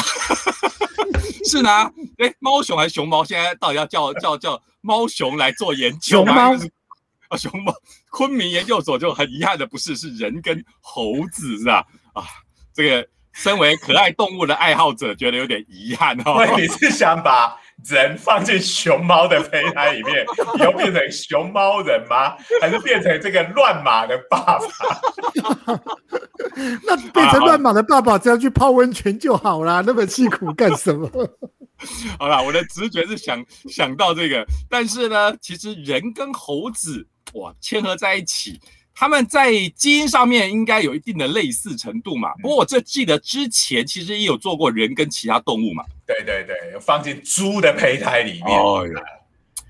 [1.49, 1.85] 是拿
[2.19, 3.25] 哎猫熊还是熊猫？
[3.25, 6.25] 现在到底要叫叫叫猫熊来做研究？
[6.25, 6.53] 熊猫。
[7.37, 7.75] 熊猫
[8.11, 11.85] 昆明研究所就很遗憾的不是是人跟猴子是吧？
[12.15, 12.25] 啊，
[12.75, 16.45] 这个身为可爱动物的爱好者，觉得有点遗憾哦。
[16.59, 17.57] 你是想把
[17.89, 20.25] 人放进熊猫的胚胎里面，
[20.61, 22.37] 以后变成熊猫人吗？
[22.61, 24.59] 还是变成这个乱马的爸爸？
[26.85, 31.09] 那变成乱马的爸爸，只要去泡温泉就好啦，那么辛苦干什么？
[32.19, 38.61] 好啦，我的直觉是想想到这个，但是呢，其实人跟猴子哇牵合在一起。
[38.95, 42.35] 他们在基因上面应该有一定的类似程度嘛？
[42.43, 45.83] 不过我这记得之前其实也有做过人跟其他动物嘛。
[46.07, 48.61] 对对对，放进猪的胚胎里面。
[48.61, 48.87] 哦，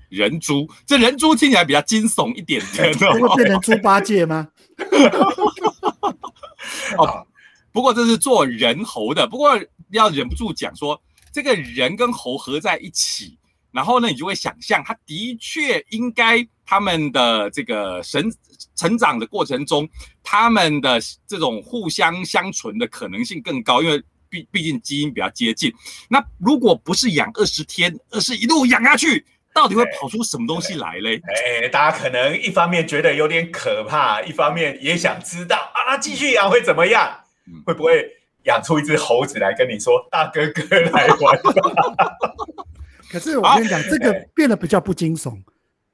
[0.09, 2.93] 人猪，这人猪听起来比较惊悚一点点。
[2.93, 4.49] 会变成猪八戒吗？
[6.97, 7.25] 哦，
[7.71, 9.25] 不过这是做人猴的。
[9.25, 9.57] 不过
[9.91, 13.37] 要忍不住讲说，这个人跟猴合在一起。
[13.73, 18.31] 然后呢，你就会想象，他的确应该他们的这个成
[18.75, 19.89] 成长的过程中，
[20.23, 25.73] 他们的这种互相相存的可能性更高，因为毕毕竟基因比较接近。
[26.07, 31.19] 那如果不是养二十天，而是一路养下去，到底会跑出什么东西来嘞？
[31.61, 37.19] 哎，大家可能一方面觉得有点可怕，一方面也想知道啊，继续养会怎么样？
[37.65, 38.07] 会不会
[38.43, 41.39] 养出一只猴子来跟你说，大哥哥来玩？
[43.13, 45.37] 可是我跟你讲，这个变得比较不惊悚，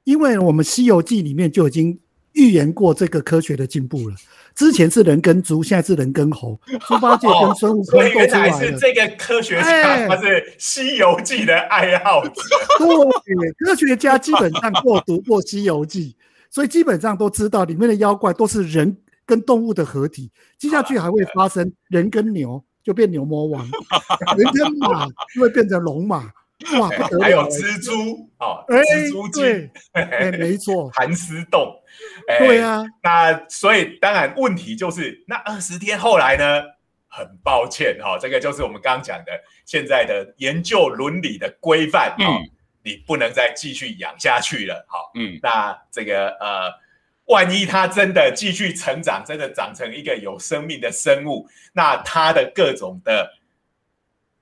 [0.04, 2.00] 因为我们《西游记》里面就已经
[2.32, 4.16] 预言过这个科学的进步了。
[4.54, 6.58] 之前是人跟猪，现在是人跟猴。
[6.88, 8.58] 猪八戒跟孙悟空都出来了。
[8.58, 12.32] 是这个科学家，他是《西游记》的爱好者。
[12.78, 16.16] 对，科学家基本上过读过《西游记》，
[16.54, 20.30] 所以基本上都知道里面的妖怪都是人跟动物的合体。
[20.58, 23.62] 接下去还会发生人跟牛就变牛魔王，
[24.38, 26.30] 人跟马就会变成龙马。
[26.78, 26.88] 哇，
[27.20, 31.74] 还有蜘蛛哦，蜘蛛精， 哎，没错， 寒丝洞，
[32.38, 36.62] 对啊，那所以当然问题就是那二十天后来呢？
[37.12, 39.32] 很抱歉哈，这个就是我们刚刚讲的
[39.64, 42.38] 现在的研究伦理的规范啊，
[42.84, 46.72] 你不能再继续养下去了，好，嗯，那这个呃，
[47.24, 53.28] 万一它真的继续成长，真的长成一个有生命的生物，那它的各种的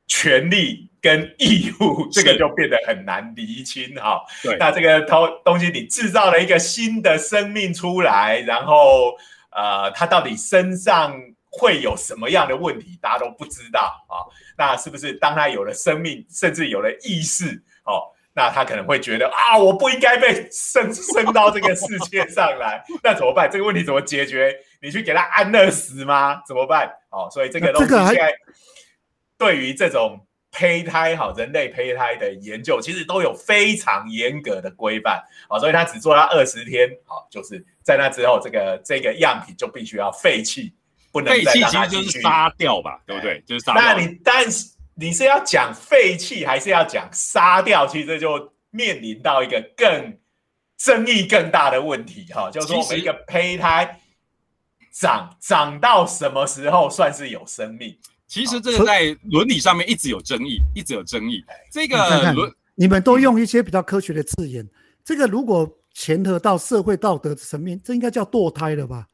[0.08, 0.86] 权利。
[1.00, 4.20] 跟义务这个就变得很难厘清哈。
[4.42, 9.16] 对，那这个东东西你制造了一个新的生命出来，然后
[9.52, 11.16] 呃，它到底身上
[11.52, 14.26] 会有什么样的问题，大家都不知道啊。
[14.56, 23.48] 那是不是当他有了生命，甚至有了意识哦，那他可能会觉得啊，我不应该被生生到这个世界上来， 那怎么办？
[23.48, 24.52] 这个问题怎么解决？
[24.82, 26.42] 你去给他安乐死吗？
[26.44, 26.90] 怎么办？
[27.10, 28.32] 哦，所以这个东西现在
[29.38, 30.24] 对于这种。
[30.50, 40.72] 胚胎好，人类胚胎的研究其实都有非常严格的规范啊，所以他只做到二十天，好，就是在那之后，这个这个样品就必须要废弃，
[41.12, 43.42] 不能废弃其实就是杀掉吧，对不对？
[43.46, 43.82] 就是杀掉。
[43.82, 47.86] 那你但是你是要讲废弃，还是要讲杀掉？
[47.86, 50.18] 其实这就面临到一个更
[50.78, 54.00] 争议更大的问题哈，就是说一个胚胎
[54.92, 57.98] 长长到什么时候算是有生命？
[58.28, 61.42] 其实这个在伦理上面一直有争议，一直有争议。
[61.72, 64.68] 这个伦，你们都用一些比较科学的字眼。
[65.02, 69.06] 这个如果牵扯到社会道德层面，这应该叫堕胎了吧？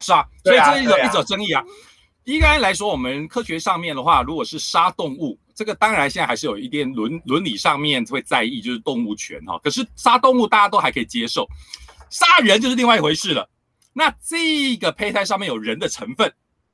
[0.00, 1.62] 是啊，所以这一个一直有争议啊。
[2.24, 9.58] 应该来说，我们科学上面的话，如果是杀动物，这个当然现在还是有一点伦伦理上面会在意，就是动物权哈。
[9.62, 11.46] 可是杀动物大家都还可以接受，
[12.08, 13.46] 杀人就是另外一回事了。
[13.92, 16.32] 那这个胚胎上面有人的成分。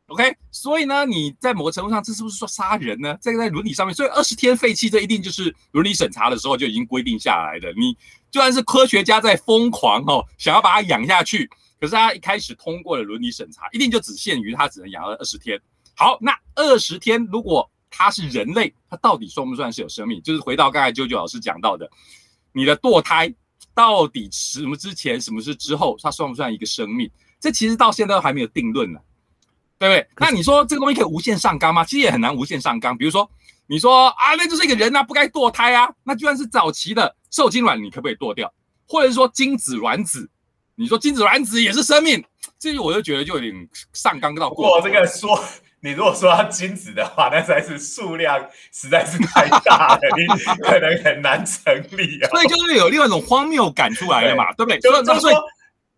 [0.09, 3.19] OK，所以呢，你在某个程度上，这是不是说杀人呢？
[3.21, 7.73] 这个在伦理上面，所以二十天废弃，这一定就是伦理审查的时候就已经规定下来的。
[7.73, 7.93] 你
[8.31, 15.61] 就算是科学家在疯狂哦，想要把它养下去，可是他一开始通过了伦理审查，一定就只限于他只能养了二十天。
[15.97, 20.23] 好，那二十天如果他是人类，他到底算不算是有生命？
[20.23, 21.91] 就是回到刚才啾啾老师讲到的，
[22.53, 23.35] 你的堕胎
[23.75, 27.11] 到底什么之前，什么是之后，它算不算一个生命？
[27.41, 29.01] 这其实到现在都还没有定论呢。
[29.79, 30.07] 对不对？
[30.19, 31.85] 那你说这个东西可以无限上纲吗？
[31.85, 32.97] 其实也很难无限上纲。
[32.97, 33.31] 比如说，
[33.67, 35.89] 你说啊，那就是一个人啊，不该堕胎啊。
[36.05, 38.53] 那就算是早期的受精卵，你可不可以堕掉？
[38.89, 40.31] 或者是说精子卵子，
[40.77, 42.25] 你说精子卵子也是生命，
[42.59, 43.53] 这个我就觉得就有点
[43.93, 44.77] 上纲到过。
[44.77, 45.39] 我这个说，
[45.81, 50.27] 你如果说要精子的话，那实在是数量实在是太大了， 你
[50.63, 52.31] 可能很难成立啊。
[52.31, 54.81] 所以就是有另外一种荒谬感出来了嘛，对不对？
[54.81, 55.31] 就是说。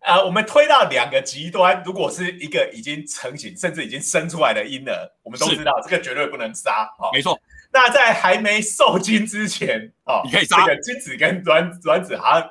[0.09, 6.89] 啊，我们推到两个极端，如果是一个已经成型甚至已经生出来的婴儿，我们都知道这个绝对不能杀。
[6.97, 7.39] 哦，没错。
[7.71, 12.49] 那在还没受精之前，哦，你可以杀这个精子跟卵卵子，好像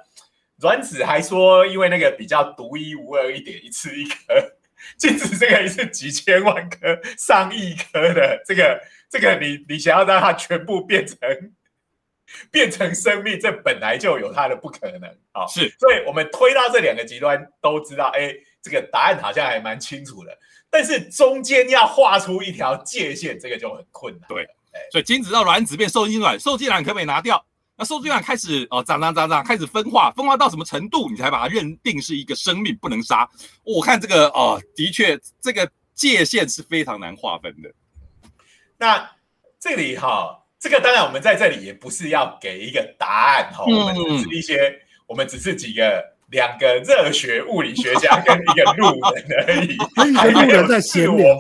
[0.61, 4.17] 卵子还说因为那个比较独一无二一点，一次一颗，
[4.97, 8.81] 精子这个是几千万颗、上亿颗的，这个
[9.11, 11.19] 这个你你想要让它全部变成
[12.51, 15.03] 变成生命，这本来就有它的不可能
[15.33, 15.47] 啊。
[15.47, 20.37] 是，所以我们推到这两个极端都知道，哎，这个答案好像还蛮清楚的，
[20.71, 24.29] 但是中间要画出一条界限，这个就很困难。
[24.29, 24.47] 对，
[24.91, 27.45] 所以精子到卵子变受精卵，受精卵可不可以拿掉？
[27.81, 33.29] 那受精卵开始哦长长长长，开始分化，分化到什么程度，你才把它认定是一个生命不能杀？
[33.63, 37.73] 我看这个哦，的确这个界限是非常难划分的。
[38.77, 39.09] 那
[39.61, 49.77] 这里哈，这个当然我们在这里也不是要给一个答案哈，我们只是一些，我们只是几个两个热血物理学家跟一个路人而已，
[50.17, 51.39] 还没有在闲聊。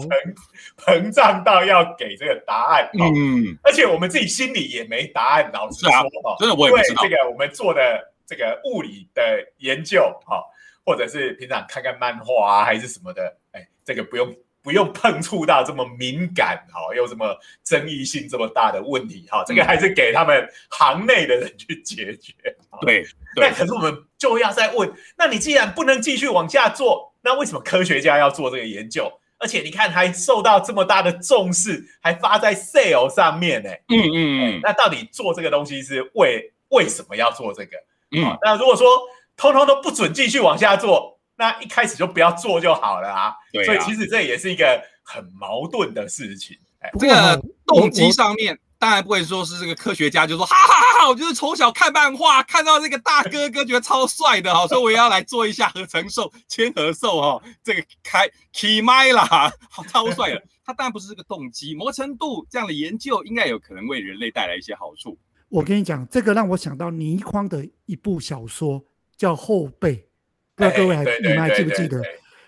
[0.78, 7.02] 膨胀到要给这个答案，嗯，而且我们自己心里也没答案，老实说哈，真的我也不知道。
[7.02, 10.40] 这个我们做的这个物理的研究哈，
[10.86, 14.32] 或者是平常看看漫画啊，还是什么的，哎，这个不用
[14.68, 22.34] 不用碰触到这么敏感哈，又这么争议性这么大的问题哈，这个还是给他们行内的人去解决。
[22.82, 23.02] 对，
[23.34, 29.10] 那可是我们就要再问，那你既然不能继续往下做，那为什么科学家要做这个研究？
[29.38, 33.70] 而且你看，还受到这么大的重视，还发在 sale 上面呢。
[33.88, 34.60] 嗯嗯嗯。
[34.62, 37.78] 那到底做这个东西是为为什么要做这个？
[38.10, 38.36] 嗯。
[38.42, 38.86] 那如果说
[39.34, 43.32] 通通都不准继续往下做，那一开始就不要做就好了啊。
[43.50, 43.64] 对。
[43.64, 46.54] 所以其实这也是一个很矛盾的事情。
[46.98, 48.58] 这个动机上面。
[48.80, 59.52] 当然不会说是这个科学家就说哈哈哈哈，我就是从小看漫画，看到这个大哥哥觉得超帅的哈，所以我也要来做一下合成兽、千合兽哈，这个开起麦啦，
[59.88, 60.40] 超帅的。
[60.64, 65.18] 他当然不是这个动机，某程度这样的研究应该有可能为人类带来一些好处。
[65.48, 68.84] 我跟你讲，这个让我想到倪匡的一部小说
[69.16, 69.96] 叫《后辈》，
[70.58, 72.02] 不知道各位还你们还记不记得？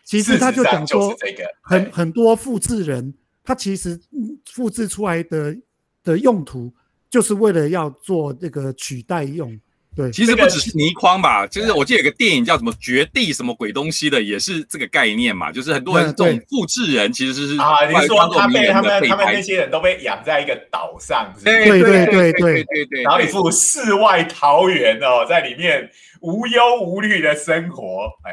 [0.04, 1.16] 其实他就讲说，
[1.62, 3.98] 很很多复制人，他其实
[4.44, 5.56] 复制出来的。
[6.02, 6.72] 的用途
[7.10, 9.60] 就是为了要做这个取代用，
[9.96, 28.32] 对，其实不只是泥筐吧，就是我记得有个电影叫什么《绝地》什么鬼东西的，也是这个概念嘛，就是很多人这种复制人其实是啊，你说他被他们他们那些人都被养在一个岛上，对对对对对对对，然后一副世外桃源哦，在里面无忧无虑的生活，哎。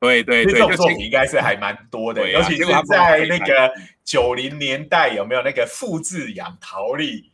[0.00, 3.72] 对对对，这种作品应该是还蛮多的，尤其是在那个
[4.04, 7.32] 九零年代，有没有那个复制养陶粒？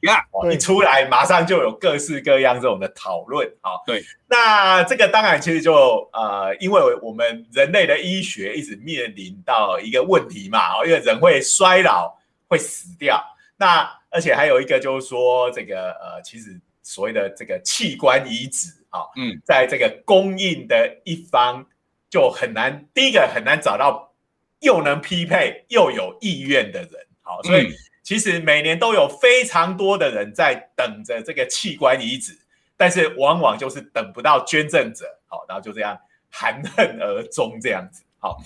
[0.50, 3.46] 一出来马上就有各式各样这种的讨论。
[3.60, 12.16] 啊，对，那这个当然其实就呃，因为我们人类的医学一直面临到一个问题嘛，哦，因为人会衰老，
[12.48, 13.22] 会死掉。
[13.58, 21.66] 那而且还有一个就是说，这个呃，其实所谓的这个器官移植，啊，嗯，在这个供应的一方。
[22.14, 24.14] 就很难，第一个很难找到
[24.60, 26.92] 又能匹配又有意愿的人，
[27.22, 32.38] 好，所以其实每年都有非常多的人在等着这个器官移植，
[32.76, 35.98] 但是往往就是等不到捐赠者，好，然后就这样
[36.30, 38.38] 含恨而终这样子，好，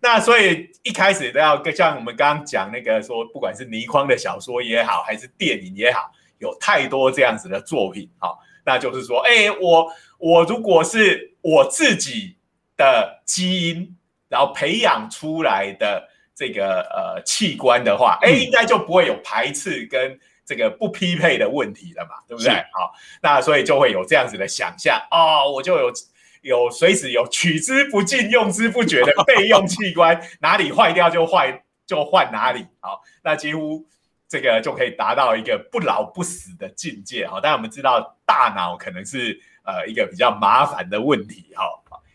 [0.00, 12.34] 那所以一开始都要像我们刚刚讲那个说，不管是倪匡的小说也好，还是电影也好，有太多这样子的作品，好，那就是说，哎，我我如果是我自己。
[12.80, 13.94] 的基因，
[14.26, 22.50] 然后培养出来的这个呃器官的话，哎，应该就不会有排斥跟这个不匹配的问题了嘛，对不对？
[22.72, 25.92] 好，那所以就会有这样子的想象哦，我就有
[26.40, 32.66] 有随时有取之不尽、用之不绝的备用器官，哪里坏掉就坏就换哪里。
[32.80, 33.86] 好，那几乎
[34.26, 37.26] 这个就可以达到一个不老不死的境界。
[37.26, 41.52] 好，但我们知道大脑可能是呃一个比较麻烦的问题。
[41.54, 41.64] 哈。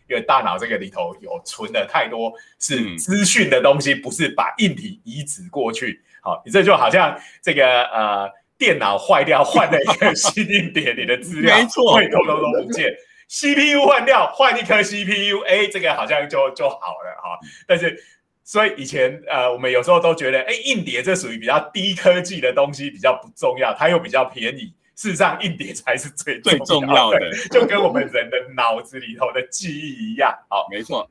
[0.08, 6.02] 因为大脑这个里头有存的太多是资讯的东西，不是把硬体移植过去。
[6.20, 12.94] 好，你这就好像这个呃电脑坏掉换了一个新硬碟，你的资料没错会通通都不见。
[13.28, 17.38] CPU 换掉换一颗 CPU，哎，这个好像就就好了哈。
[17.66, 17.96] 但是
[18.44, 24.72] 所以以前呃我们有时候都觉得，哎，硬碟这属于比较低科技的东西，比较不重要，它又比较便宜。
[24.96, 30.34] 事实上，硬碟才是最最重要的， 就跟我们人的脑子里头的记忆一样。
[30.48, 31.08] 好，没错。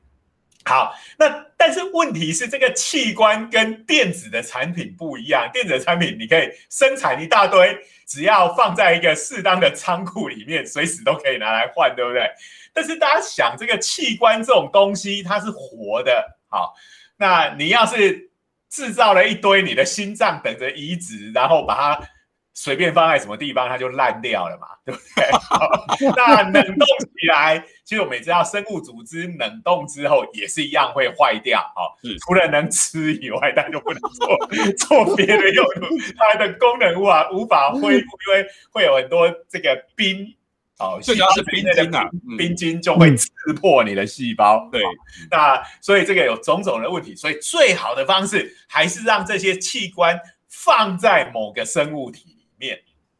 [0.64, 5.48] 好，那但是问题是，这个器官跟电子的产品不一样。
[5.52, 7.78] 电子的产品你可以生产一大堆，
[8.08, 12.28] 只要放在一个适当的仓库里面，随时都可以拿来换，对不对？
[12.74, 16.36] 但是大家想，这个器官这种东西，它是活的。
[16.48, 16.74] 好，
[17.16, 18.28] 那你要是
[18.68, 22.08] 制造了一堆你的心脏等着移植，然后把它。
[22.58, 26.08] 随便放在什么地方，它就烂掉了嘛， 对不对？
[26.16, 31.92] 那冷冻起来，其实我们也知道，生物组织冷冻之后也是一样会坏掉，哦，
[32.24, 35.86] 除了能吃以外，但就不能做 做别的用途，
[36.16, 40.34] 它的功能无法无法恢复，因为会有很多这个冰，
[40.78, 43.28] 哦，最主要是冰晶啊，冰晶就会刺
[43.60, 44.82] 破你的细胞，对，
[45.30, 52.34] 那所以这个有种种的问题，所以最好的方式还是让这些器官放在某个生物体。
[52.58, 52.78] 面，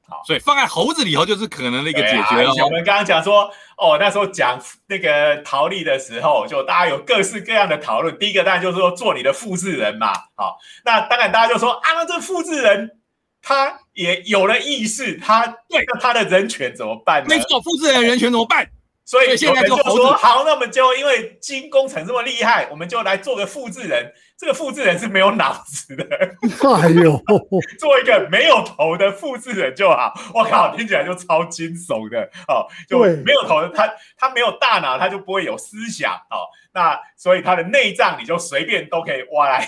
[0.09, 2.51] 好，所以放在猴子里头就是可能的一个解决了。
[2.65, 8.17] 我们刚刚讲说，哦，那时候讲那个逃离的时候，就大家有各式各样的讨论。
[8.19, 13.01] 第一个当然就是说做你的复制人嘛，好，那当然大家就说啊，那这复制人
[13.43, 17.27] 他也有了意识，他对那他的人权怎么办？
[17.27, 18.69] 没错，复制人人权怎么办？
[19.07, 24.13] 所以现在就说好，那我们就因为基因工程这么厉害，我们就来做个复制人。
[24.39, 26.05] 这个复制人是没有脑子的，
[26.77, 27.19] 哎呦，
[27.81, 30.13] 做一个没有头的复制人就好。
[30.35, 36.45] 我靠，听起来就超惊悚的哦，就没有头的，他他没有大脑，他就不会有思想哦。
[36.75, 39.67] 那所以他的内脏你就随便都可以挖来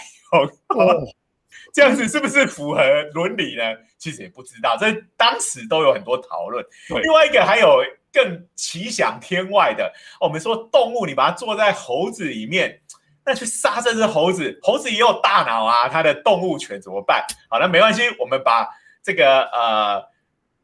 [0.75, 1.15] 用，
[1.73, 2.83] 这样子是不是符合
[3.15, 3.63] 伦理呢？
[3.97, 6.63] 其实也不知道，这当时都有很多讨论。
[7.03, 7.83] 另外一个还有。
[8.19, 12.81] 更奇想天外的，我们说动物，你把它坐在猴子里面，
[13.25, 17.25] 那去杀这只猴子，猴子也有大脑啊，它的动物权怎么办？
[17.49, 18.69] 好，那没关系，我们把
[19.03, 20.18] 这个呃。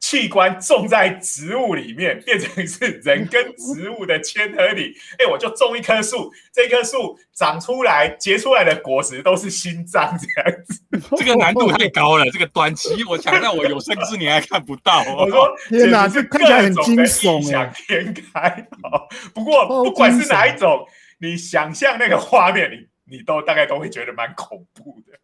[0.05, 4.95] 器官种在植物里面，变成是人跟植物的签合里。
[5.19, 10.83] 哎，我就种一棵树，这棵树长出来结出来的果实都是心脏这样子。
[11.17, 15.03] 这个难度太高了，这个短期我想到我有生之年还看不到。
[15.17, 18.69] 我说天哪，这看起来很惊悚，异想天开。
[19.33, 20.87] 不过不管是哪一种，
[21.19, 25.19] 你想象那个画面，你你都大概都会觉得蛮恐怖的。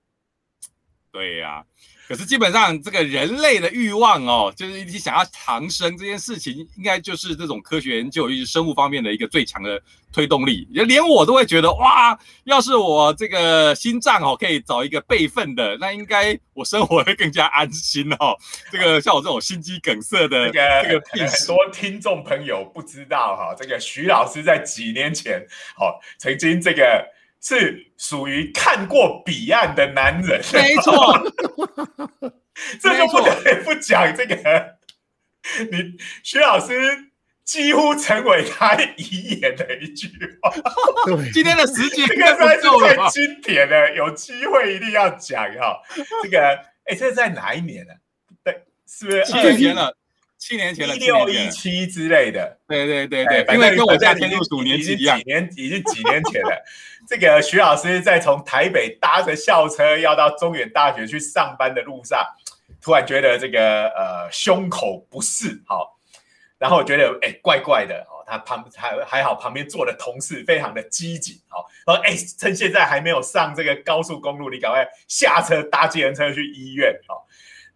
[1.13, 1.67] 对呀。
[2.11, 9.81] 可是基本上，这个人类的欲望哦，就是你想要长生这件事情，应该就是这种科学研究，尤其是生物方面的一个最强的
[10.13, 10.67] 推动力。
[10.73, 18.37] 连我都会觉得，哇，要是我这个心脏哦，可以找一个备份的，那应该我生活会更加安心哦。
[18.73, 25.39] 这个像我这种心肌梗塞的，这个这个很多听众朋友不知道哈，这个徐老师在几年前
[25.79, 27.07] 哦，曾经这个。
[27.41, 31.19] 是属于看过彼岸的男人， 没错，
[32.81, 34.77] 这就不得不讲这个。
[35.71, 36.75] 你徐老师
[37.45, 40.09] 几乎成为他遗言的一句
[40.43, 40.53] 话。
[41.33, 45.81] 今天的时间这个算是最经典的，有机会一定要讲哈。
[46.23, 46.39] 这个，
[46.85, 47.95] 哎，这是在哪一年呢？
[48.45, 49.97] 对，是不是七年前了？
[50.41, 52.59] 七年前了，六一七之类的。
[52.67, 56.65] 对对对对，因为跟我家天竺鼠年纪一样，几年已经几年前了。
[57.07, 62.25] 这个徐老师在从台北搭着校车要到中原大学去上班的路上，
[62.81, 65.99] 突然觉得这个呃胸口不适，好，
[66.59, 77.27] 然后我觉得哎怪怪的哦，他旁还还好旁边坐的同事非常的机警，好，说哎趁现在还没有上这个高速公路，你赶快下车搭计程车去医院，好，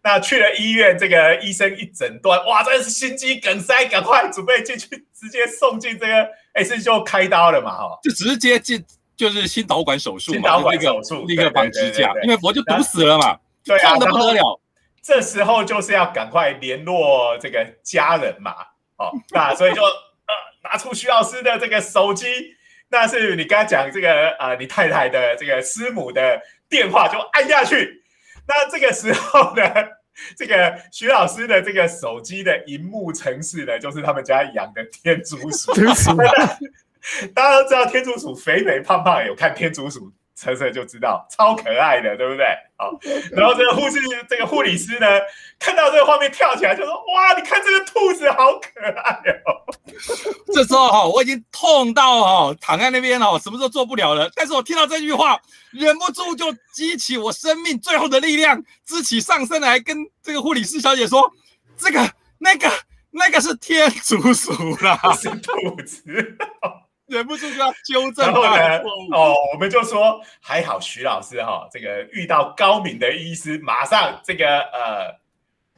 [0.05, 8.85] 那去了医院，这个医生一诊断，哇，真的是心肌梗塞，赶快准备进去，直接送进这个，哎是就开刀了嘛，哈，就直接进。
[9.17, 14.59] 就是心导管手术嘛，心导管手术立刻绑支架，因为我就堵死了嘛，痛的不得了。
[15.01, 18.51] 这时候就是要赶快联络这个家人嘛，
[18.97, 19.81] 哦，那所以就
[20.27, 20.33] 呃
[20.65, 22.27] 拿出徐老师的这个手机，
[22.89, 26.37] 那是你刚才讲这个呃你太太的这个师母的
[26.67, 28.03] 电话，就按下去。
[28.47, 29.63] 那这个时候呢，
[30.37, 35.73] 这个徐老师的这个手机的荧幕城市呢，就是他们家养的天竺鼠。
[37.35, 42.45] 大家都知道天竺鼠肥肥胖胖，有看天竺鼠车车就知道超可爱的，对不对？
[42.77, 42.91] 好，
[43.31, 45.07] 然后这个护士这个护理师呢，
[45.57, 49.13] 看到这个画面跳起来就说：“哇，你看这个兔子好可爱
[49.45, 49.63] 哦！”
[50.53, 54.29] 这时候哈，我已经痛到哈躺在那边哦，什么都做不了了。
[54.35, 55.39] 但是我听到这句话，
[55.71, 61.31] 忍不住就激起我生命最后的力量，支起上身来跟这个护理师小姐说
[61.79, 62.69] ：“这个、那个、
[63.11, 64.51] 那个是天竺鼠
[64.83, 66.03] 啦， 是兔子。”
[67.07, 68.77] 忍不住就要纠正他
[69.13, 75.15] 哦，我们就说还好徐老师哈，这个遇到高明的医师，马上这个呃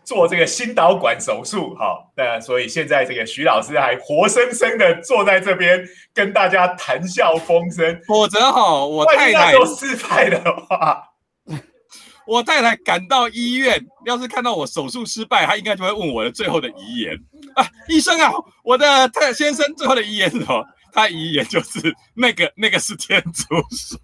[0.05, 8.01] 做这个心导管手术哈，那所以现在这个徐老师还活生生的坐在这边跟大家谈笑风生。
[8.07, 11.03] 否则哈，我太太都失败的话，
[12.25, 17.13] 我太太赶到医院，要是看到我手术失败，她应该就会问我的最后的遗言
[17.55, 18.31] 啊，医生啊，
[18.63, 20.65] 我的太先生最后的遗言是什么？
[20.97, 23.99] 他遗言就是那个 那个是天竺鼠，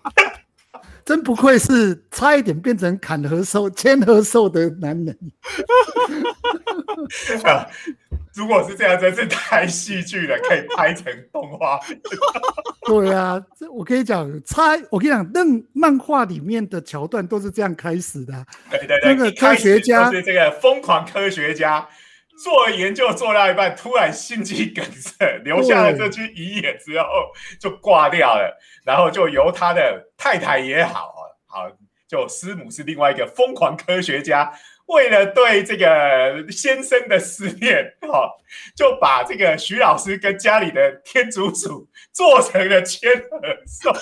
[1.06, 5.18] 真不愧是差一点变成砍和兽、千和兽的男人。
[8.34, 11.80] 如果是这样，真是太戏剧了，可以拍成动画。
[12.84, 15.40] 对啊，这我跟你讲，差我跟你讲，那
[15.72, 18.46] 漫画里面的桥段都是这样开始的。
[18.68, 21.88] 对对对，那个科学家是这个疯狂科学家。
[22.42, 27.06] 做研究做到一半，突然心肌梗塞， 留下了这句遗言之后
[27.58, 28.56] 就挂掉了。
[28.84, 31.14] 然后就由他的太太也好
[31.46, 31.70] 好，
[32.06, 34.52] 就师母是另外一个疯狂科学家，
[34.86, 38.30] 为了对这个先生的思念， 哈，
[38.76, 43.92] 就把这个徐老师跟家里的天竺鼠做成了千和兽。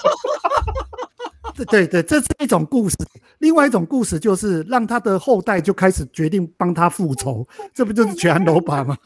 [1.56, 2.96] 对对，这是一种故事。
[3.38, 8.96] 另外一种故事就是让他的后代就开始决定帮他复仇，这不就是全罗把吗？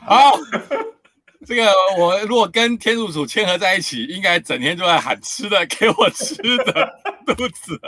[0.00, 0.38] 好，
[1.46, 6.34] 这个我如果跟天竺鼠牵合在一起，应该整天都在喊吃的，给我吃
[6.64, 6.92] 的，
[7.26, 7.80] 肚子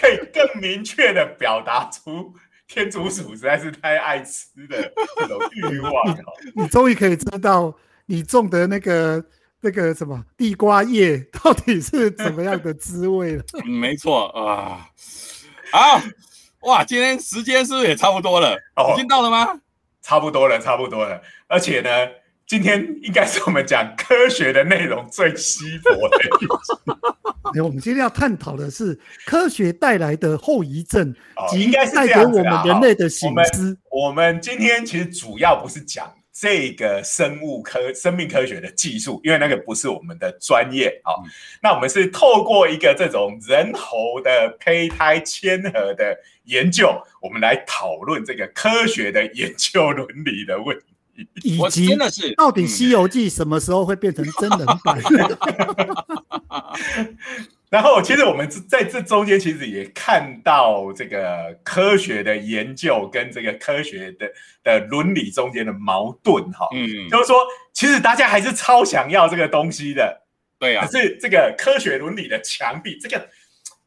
[0.00, 2.32] 可以更明确的表达出
[2.66, 5.92] 天竺鼠实在是太爱吃的这种欲望。
[6.54, 7.74] 你终于可以知道
[8.06, 9.22] 你种的那个。
[9.66, 13.42] 那个什么地瓜叶到底是怎么样的滋味了？
[13.66, 14.88] 没错啊，
[15.72, 16.00] 好
[16.60, 18.54] 哇，今天时间是不是也差不多了？
[18.76, 19.60] 哦，已经到了吗？
[20.02, 21.20] 差不多了，差不多了。
[21.48, 21.90] 而且呢，
[22.46, 27.58] 今天应该是我们讲科学的内容最稀薄的一集。
[27.60, 31.12] 我们今天要探讨的是科学带来的后遗症，
[31.56, 33.76] 应该是带给我们人类的醒思。
[33.90, 36.08] 我们今天其实主要不是讲。
[36.38, 41.16] 这个生物科、生命科学的技术，因为那个不是我们的专业啊，
[41.62, 46.14] 那我们是透过一个这种人猴的胚胎嵌合的
[46.44, 50.78] 研究，我们来讨论这个科学的研究伦理的问
[51.40, 55.00] 题，以及真的是到底《西游记》什么时候会变成真人版？
[57.76, 64.32] 然后，其实我们在这中间，其实也看到这个科学的研究跟这个科学的
[64.64, 67.36] 的伦理中间的矛盾，哈，嗯，就是说，
[67.74, 70.22] 其实大家还是超想要这个东西的，
[70.58, 70.86] 对啊。
[70.86, 73.28] 可是这个科学伦理的墙壁，这个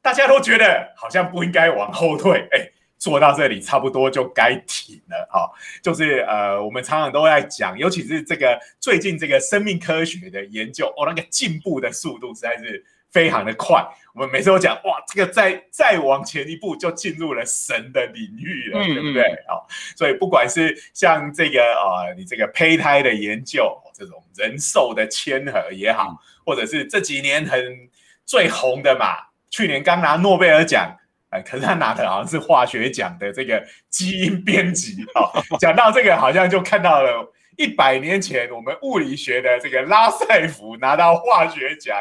[0.03, 2.69] 大家都觉得好像不应该往后退，哎，
[2.99, 5.49] 做到这里差不多就该停了，哈。
[5.81, 12.85] 就是呃，我们常常都在讲，尤其是这个最近这个生命科学的研究，哦，那个进步的速度实在是。
[13.11, 13.83] 非常的快，
[14.13, 19.23] 我们每次都讲哇，这个再再往前一步就进入了神的领域了，对不对？
[19.47, 27.89] 好，所以不管是像这个啊，你这个胚胎的研究，这种人兽的嵌合也好，或者是这几年很
[28.25, 29.15] 最红的嘛，
[29.49, 30.95] 去年刚拿诺贝尔奖，
[31.29, 37.33] 哎，可是他拿的好像是化学奖的这个基因编辑啊， 讲到这个好像就看到了。
[37.59, 41.99] 一百年前，我们物理学的这个拉塞夫拿到化学奖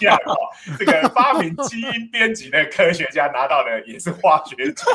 [0.00, 0.36] 一样哦。
[0.78, 4.86] 这个发明基因编辑的科学家拿到的也是化学奖，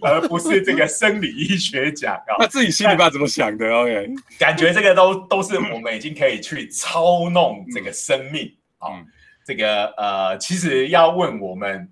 [0.00, 2.36] 而不是这个生理医学奖啊。
[2.40, 4.08] 他自己心里边怎么想的？OK，
[4.38, 8.88] 感觉这个都都是我们已经可以去操弄这个生命啊。
[9.44, 11.86] 这个呃，其实要问我们，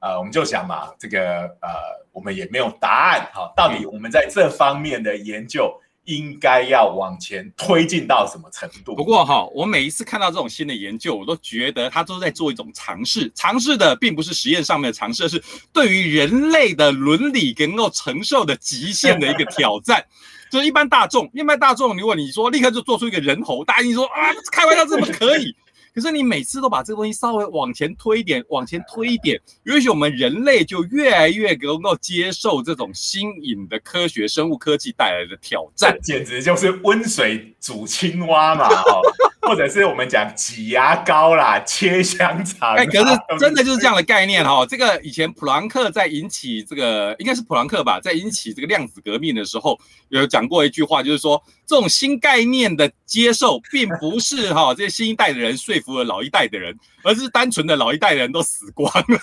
[0.00, 1.70] 呃，我们就想嘛，这个呃，
[2.12, 3.50] 我们也没有答案哈。
[3.56, 5.74] 到底我们在这方面的研究？
[6.08, 8.94] 应该要往前推进到什么程度？
[8.94, 13.30] 不过哈，我每一次看到这种新的研究，我都觉得他都在做一种尝试。
[13.34, 20.02] 尝试的并不是实验上面的尝试，是对于人类的伦理能够承受的极限的一个挑战。
[20.50, 25.54] 就是一般大众，一般大众，如果你说立刻就做出一个人猴，大家一说啊，开玩笑，怎么可以？
[25.98, 38.68] 可是你每次都把这个东西稍微往前推一点，往前推一点，也许我们人类就越来越能够接受这种新颖的科学生物科技带来的挑战，简直就是温水煮青蛙嘛！
[38.68, 39.02] 哦。
[39.48, 42.74] 或者是我们讲挤牙膏啦，切香肠。
[42.74, 44.66] 哎，可是真的就是这样的概念哈。
[44.66, 49.78] 这个以前普朗克在引起这个，应该是普朗克吧，在引起这个量子革命的时候，
[50.10, 59.18] 有讲过一句话，就是说这种新概念的接受，并不是哈 这些新一代的人说服了老一代的人，而是单纯的老一代人都死光了。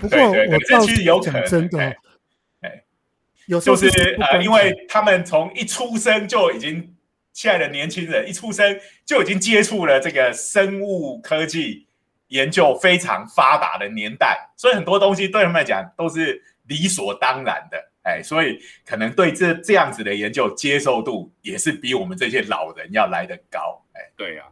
[0.00, 1.78] 不过我倒是有可能真的，
[2.62, 2.82] 哎，
[3.46, 3.88] 有就是
[4.32, 6.92] 呃，因为他们从一出生就已经。
[7.32, 11.86] 亲爱的年轻人一出生就已经接触了这个生物科技
[12.28, 24.44] 研究非常发达的年代，所以很多东西对他们来讲都是理所当然的，哎，所以可能对这这样子的研究接受度也是比我们这些老人要来得高，哎，对呀。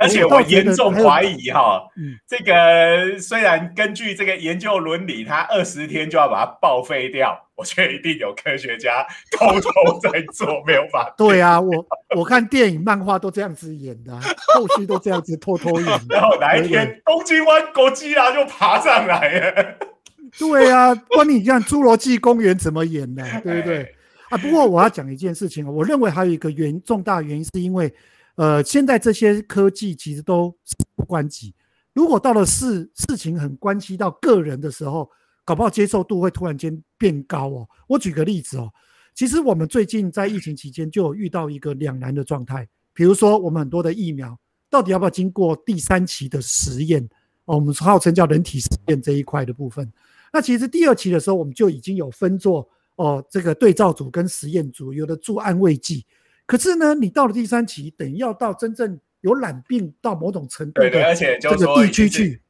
[0.00, 1.88] 而且我严重怀疑哈，
[2.26, 9.70] 这个虽然根据这个研究伦理，它二十天就要把它报废掉，我觉得一定有科学家偷偷
[10.02, 11.14] 在做，没有法。
[11.16, 14.12] 对啊，我我看电影、漫画都这样子演的，
[14.54, 15.86] 后续都这样子偷偷演。
[16.10, 19.74] 然后哪一天东京湾国际啊就爬上来了。
[20.36, 23.94] 对啊，关你这样《侏罗纪公园》怎么演的，对不对？
[24.30, 27.92] 啊，不过我要讲一件事情我认为还有一个原重大原因是因为。
[28.36, 30.54] 呃，现在这些科技其实都
[30.94, 31.54] 不关己。
[31.92, 35.10] 如果到了事事情很关系到个人的时候，
[35.44, 37.68] 搞不好接受度会突然间变高哦。
[37.88, 38.70] 我举个例子哦，
[39.14, 47.02] 其实我们最近在疫情期间就有遇到一个两难的状态，比如说我们很多的疫苗到底要不要经过第三期的实验
[47.46, 49.90] 哦，我们号称叫人体实验这一块的部分。
[50.30, 56.04] 那其实第二期的时候，我们就已经有分作哦，这个对照组跟实验组，有的注安慰剂。
[56.46, 62.40] 可是呢，你到了第三期，等于要到真正有染病到某种程度的这个地区去，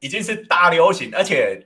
[0.00, 1.64] 已经是大流行，而且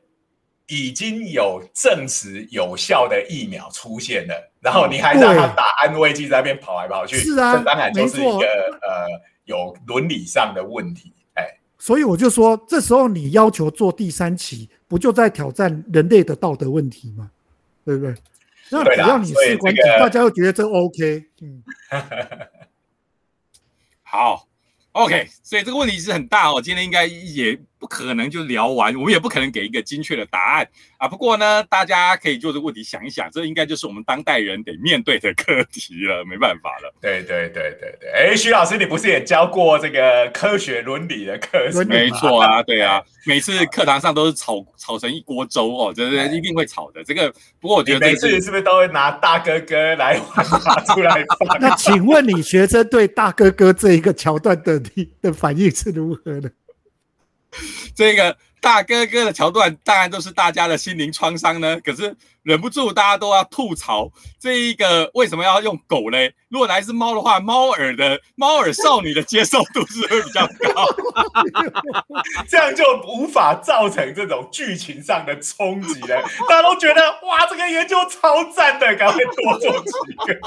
[0.67, 8.47] 已经有证实有效的疫苗出现了，然后你还让他打安慰剂在那边跑来跑去，是啊，当然就是一个
[8.83, 9.09] 呃
[9.45, 17.31] 有伦理上的问题，哎，所以我就说，这时候你要求做第三期，不就在挑战人类的道德问题吗？
[17.87, 18.15] 对不对？
[18.71, 21.63] 那只要你是关键，大家又觉得这 OK，嗯，
[24.03, 24.49] 好
[24.93, 27.59] ，OK，所以这个问题是很大哦，今天应该也。
[27.79, 30.67] 不可能就聊完，我们也不可能给一个精确的答案
[30.97, 31.07] 啊。
[31.07, 36.95] 不过呢，大家可以就这个问题想一想，这应该就是我们当代人得面对的课题了，没办法了。
[37.03, 41.59] 对对对对对，哎，徐老师，你不是也教过这个科学伦理的课？
[41.87, 47.05] 没错啊， 对啊，每次课堂上都是吵吵成一锅粥哦，这是一定会吵的。
[47.05, 50.43] 这个不过我觉得每次是不是都会拿大哥哥来拿
[50.85, 51.61] 出来放？
[51.61, 54.81] 那请问你学生对大哥哥这一个桥段的
[55.21, 56.51] 的反应是如何的？
[57.95, 61.79] 这个大哥哥的桥段，当然都是大家的心灵创伤呢。
[61.81, 66.35] 可是忍不住，大家都要吐槽这一个为什么要用狗嘞？
[66.49, 70.87] 如果来自猫的话，猫耳的猫耳少女的接受度是会比较高，
[72.49, 76.23] 这样就无法造成这种剧情上的冲击了。
[76.49, 80.41] 大家都觉得哇，这个研究超赞的，赶快多做几个。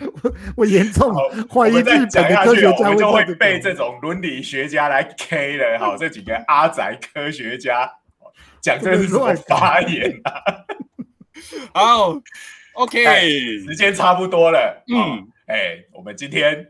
[0.00, 1.14] 我 我严重
[1.48, 5.78] 怀疑日本的科学家就会被这种伦理学家来 K 了。
[5.78, 7.90] 好，这几个阿宅科学家
[8.60, 10.32] 讲这是什么发言啊？
[11.72, 12.20] 好
[12.74, 13.04] ，OK，
[13.66, 14.84] 时间差不多了。
[14.88, 16.68] 嗯，哎，我们今天。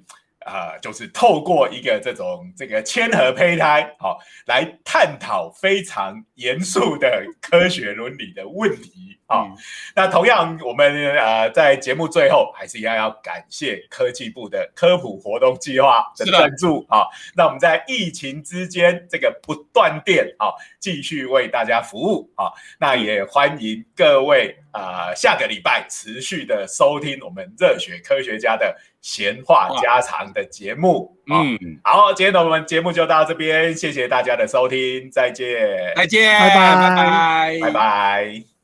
[0.49, 9.47] 啊，就是透过一个这种这个千和胚胎，好来探讨非常严肃的科学伦理的问题啊。
[9.95, 17.05] 那同样，我们呃在节目最后还是一样要感谢科技部的科普活动计划的赞助啊。
[17.37, 20.49] 那我们在疫情之间这个不断电啊，
[20.81, 22.51] 继续为大家服务啊。
[22.81, 28.75] 那也欢迎各位啊，下个礼拜持续的收听我们热血科学家的。
[29.09, 35.57] 闲话家常的节目，嗯，好，今天的我们节目就到这边，谢谢大家的收听，再见，
[35.97, 38.58] 再见，拜拜，拜拜。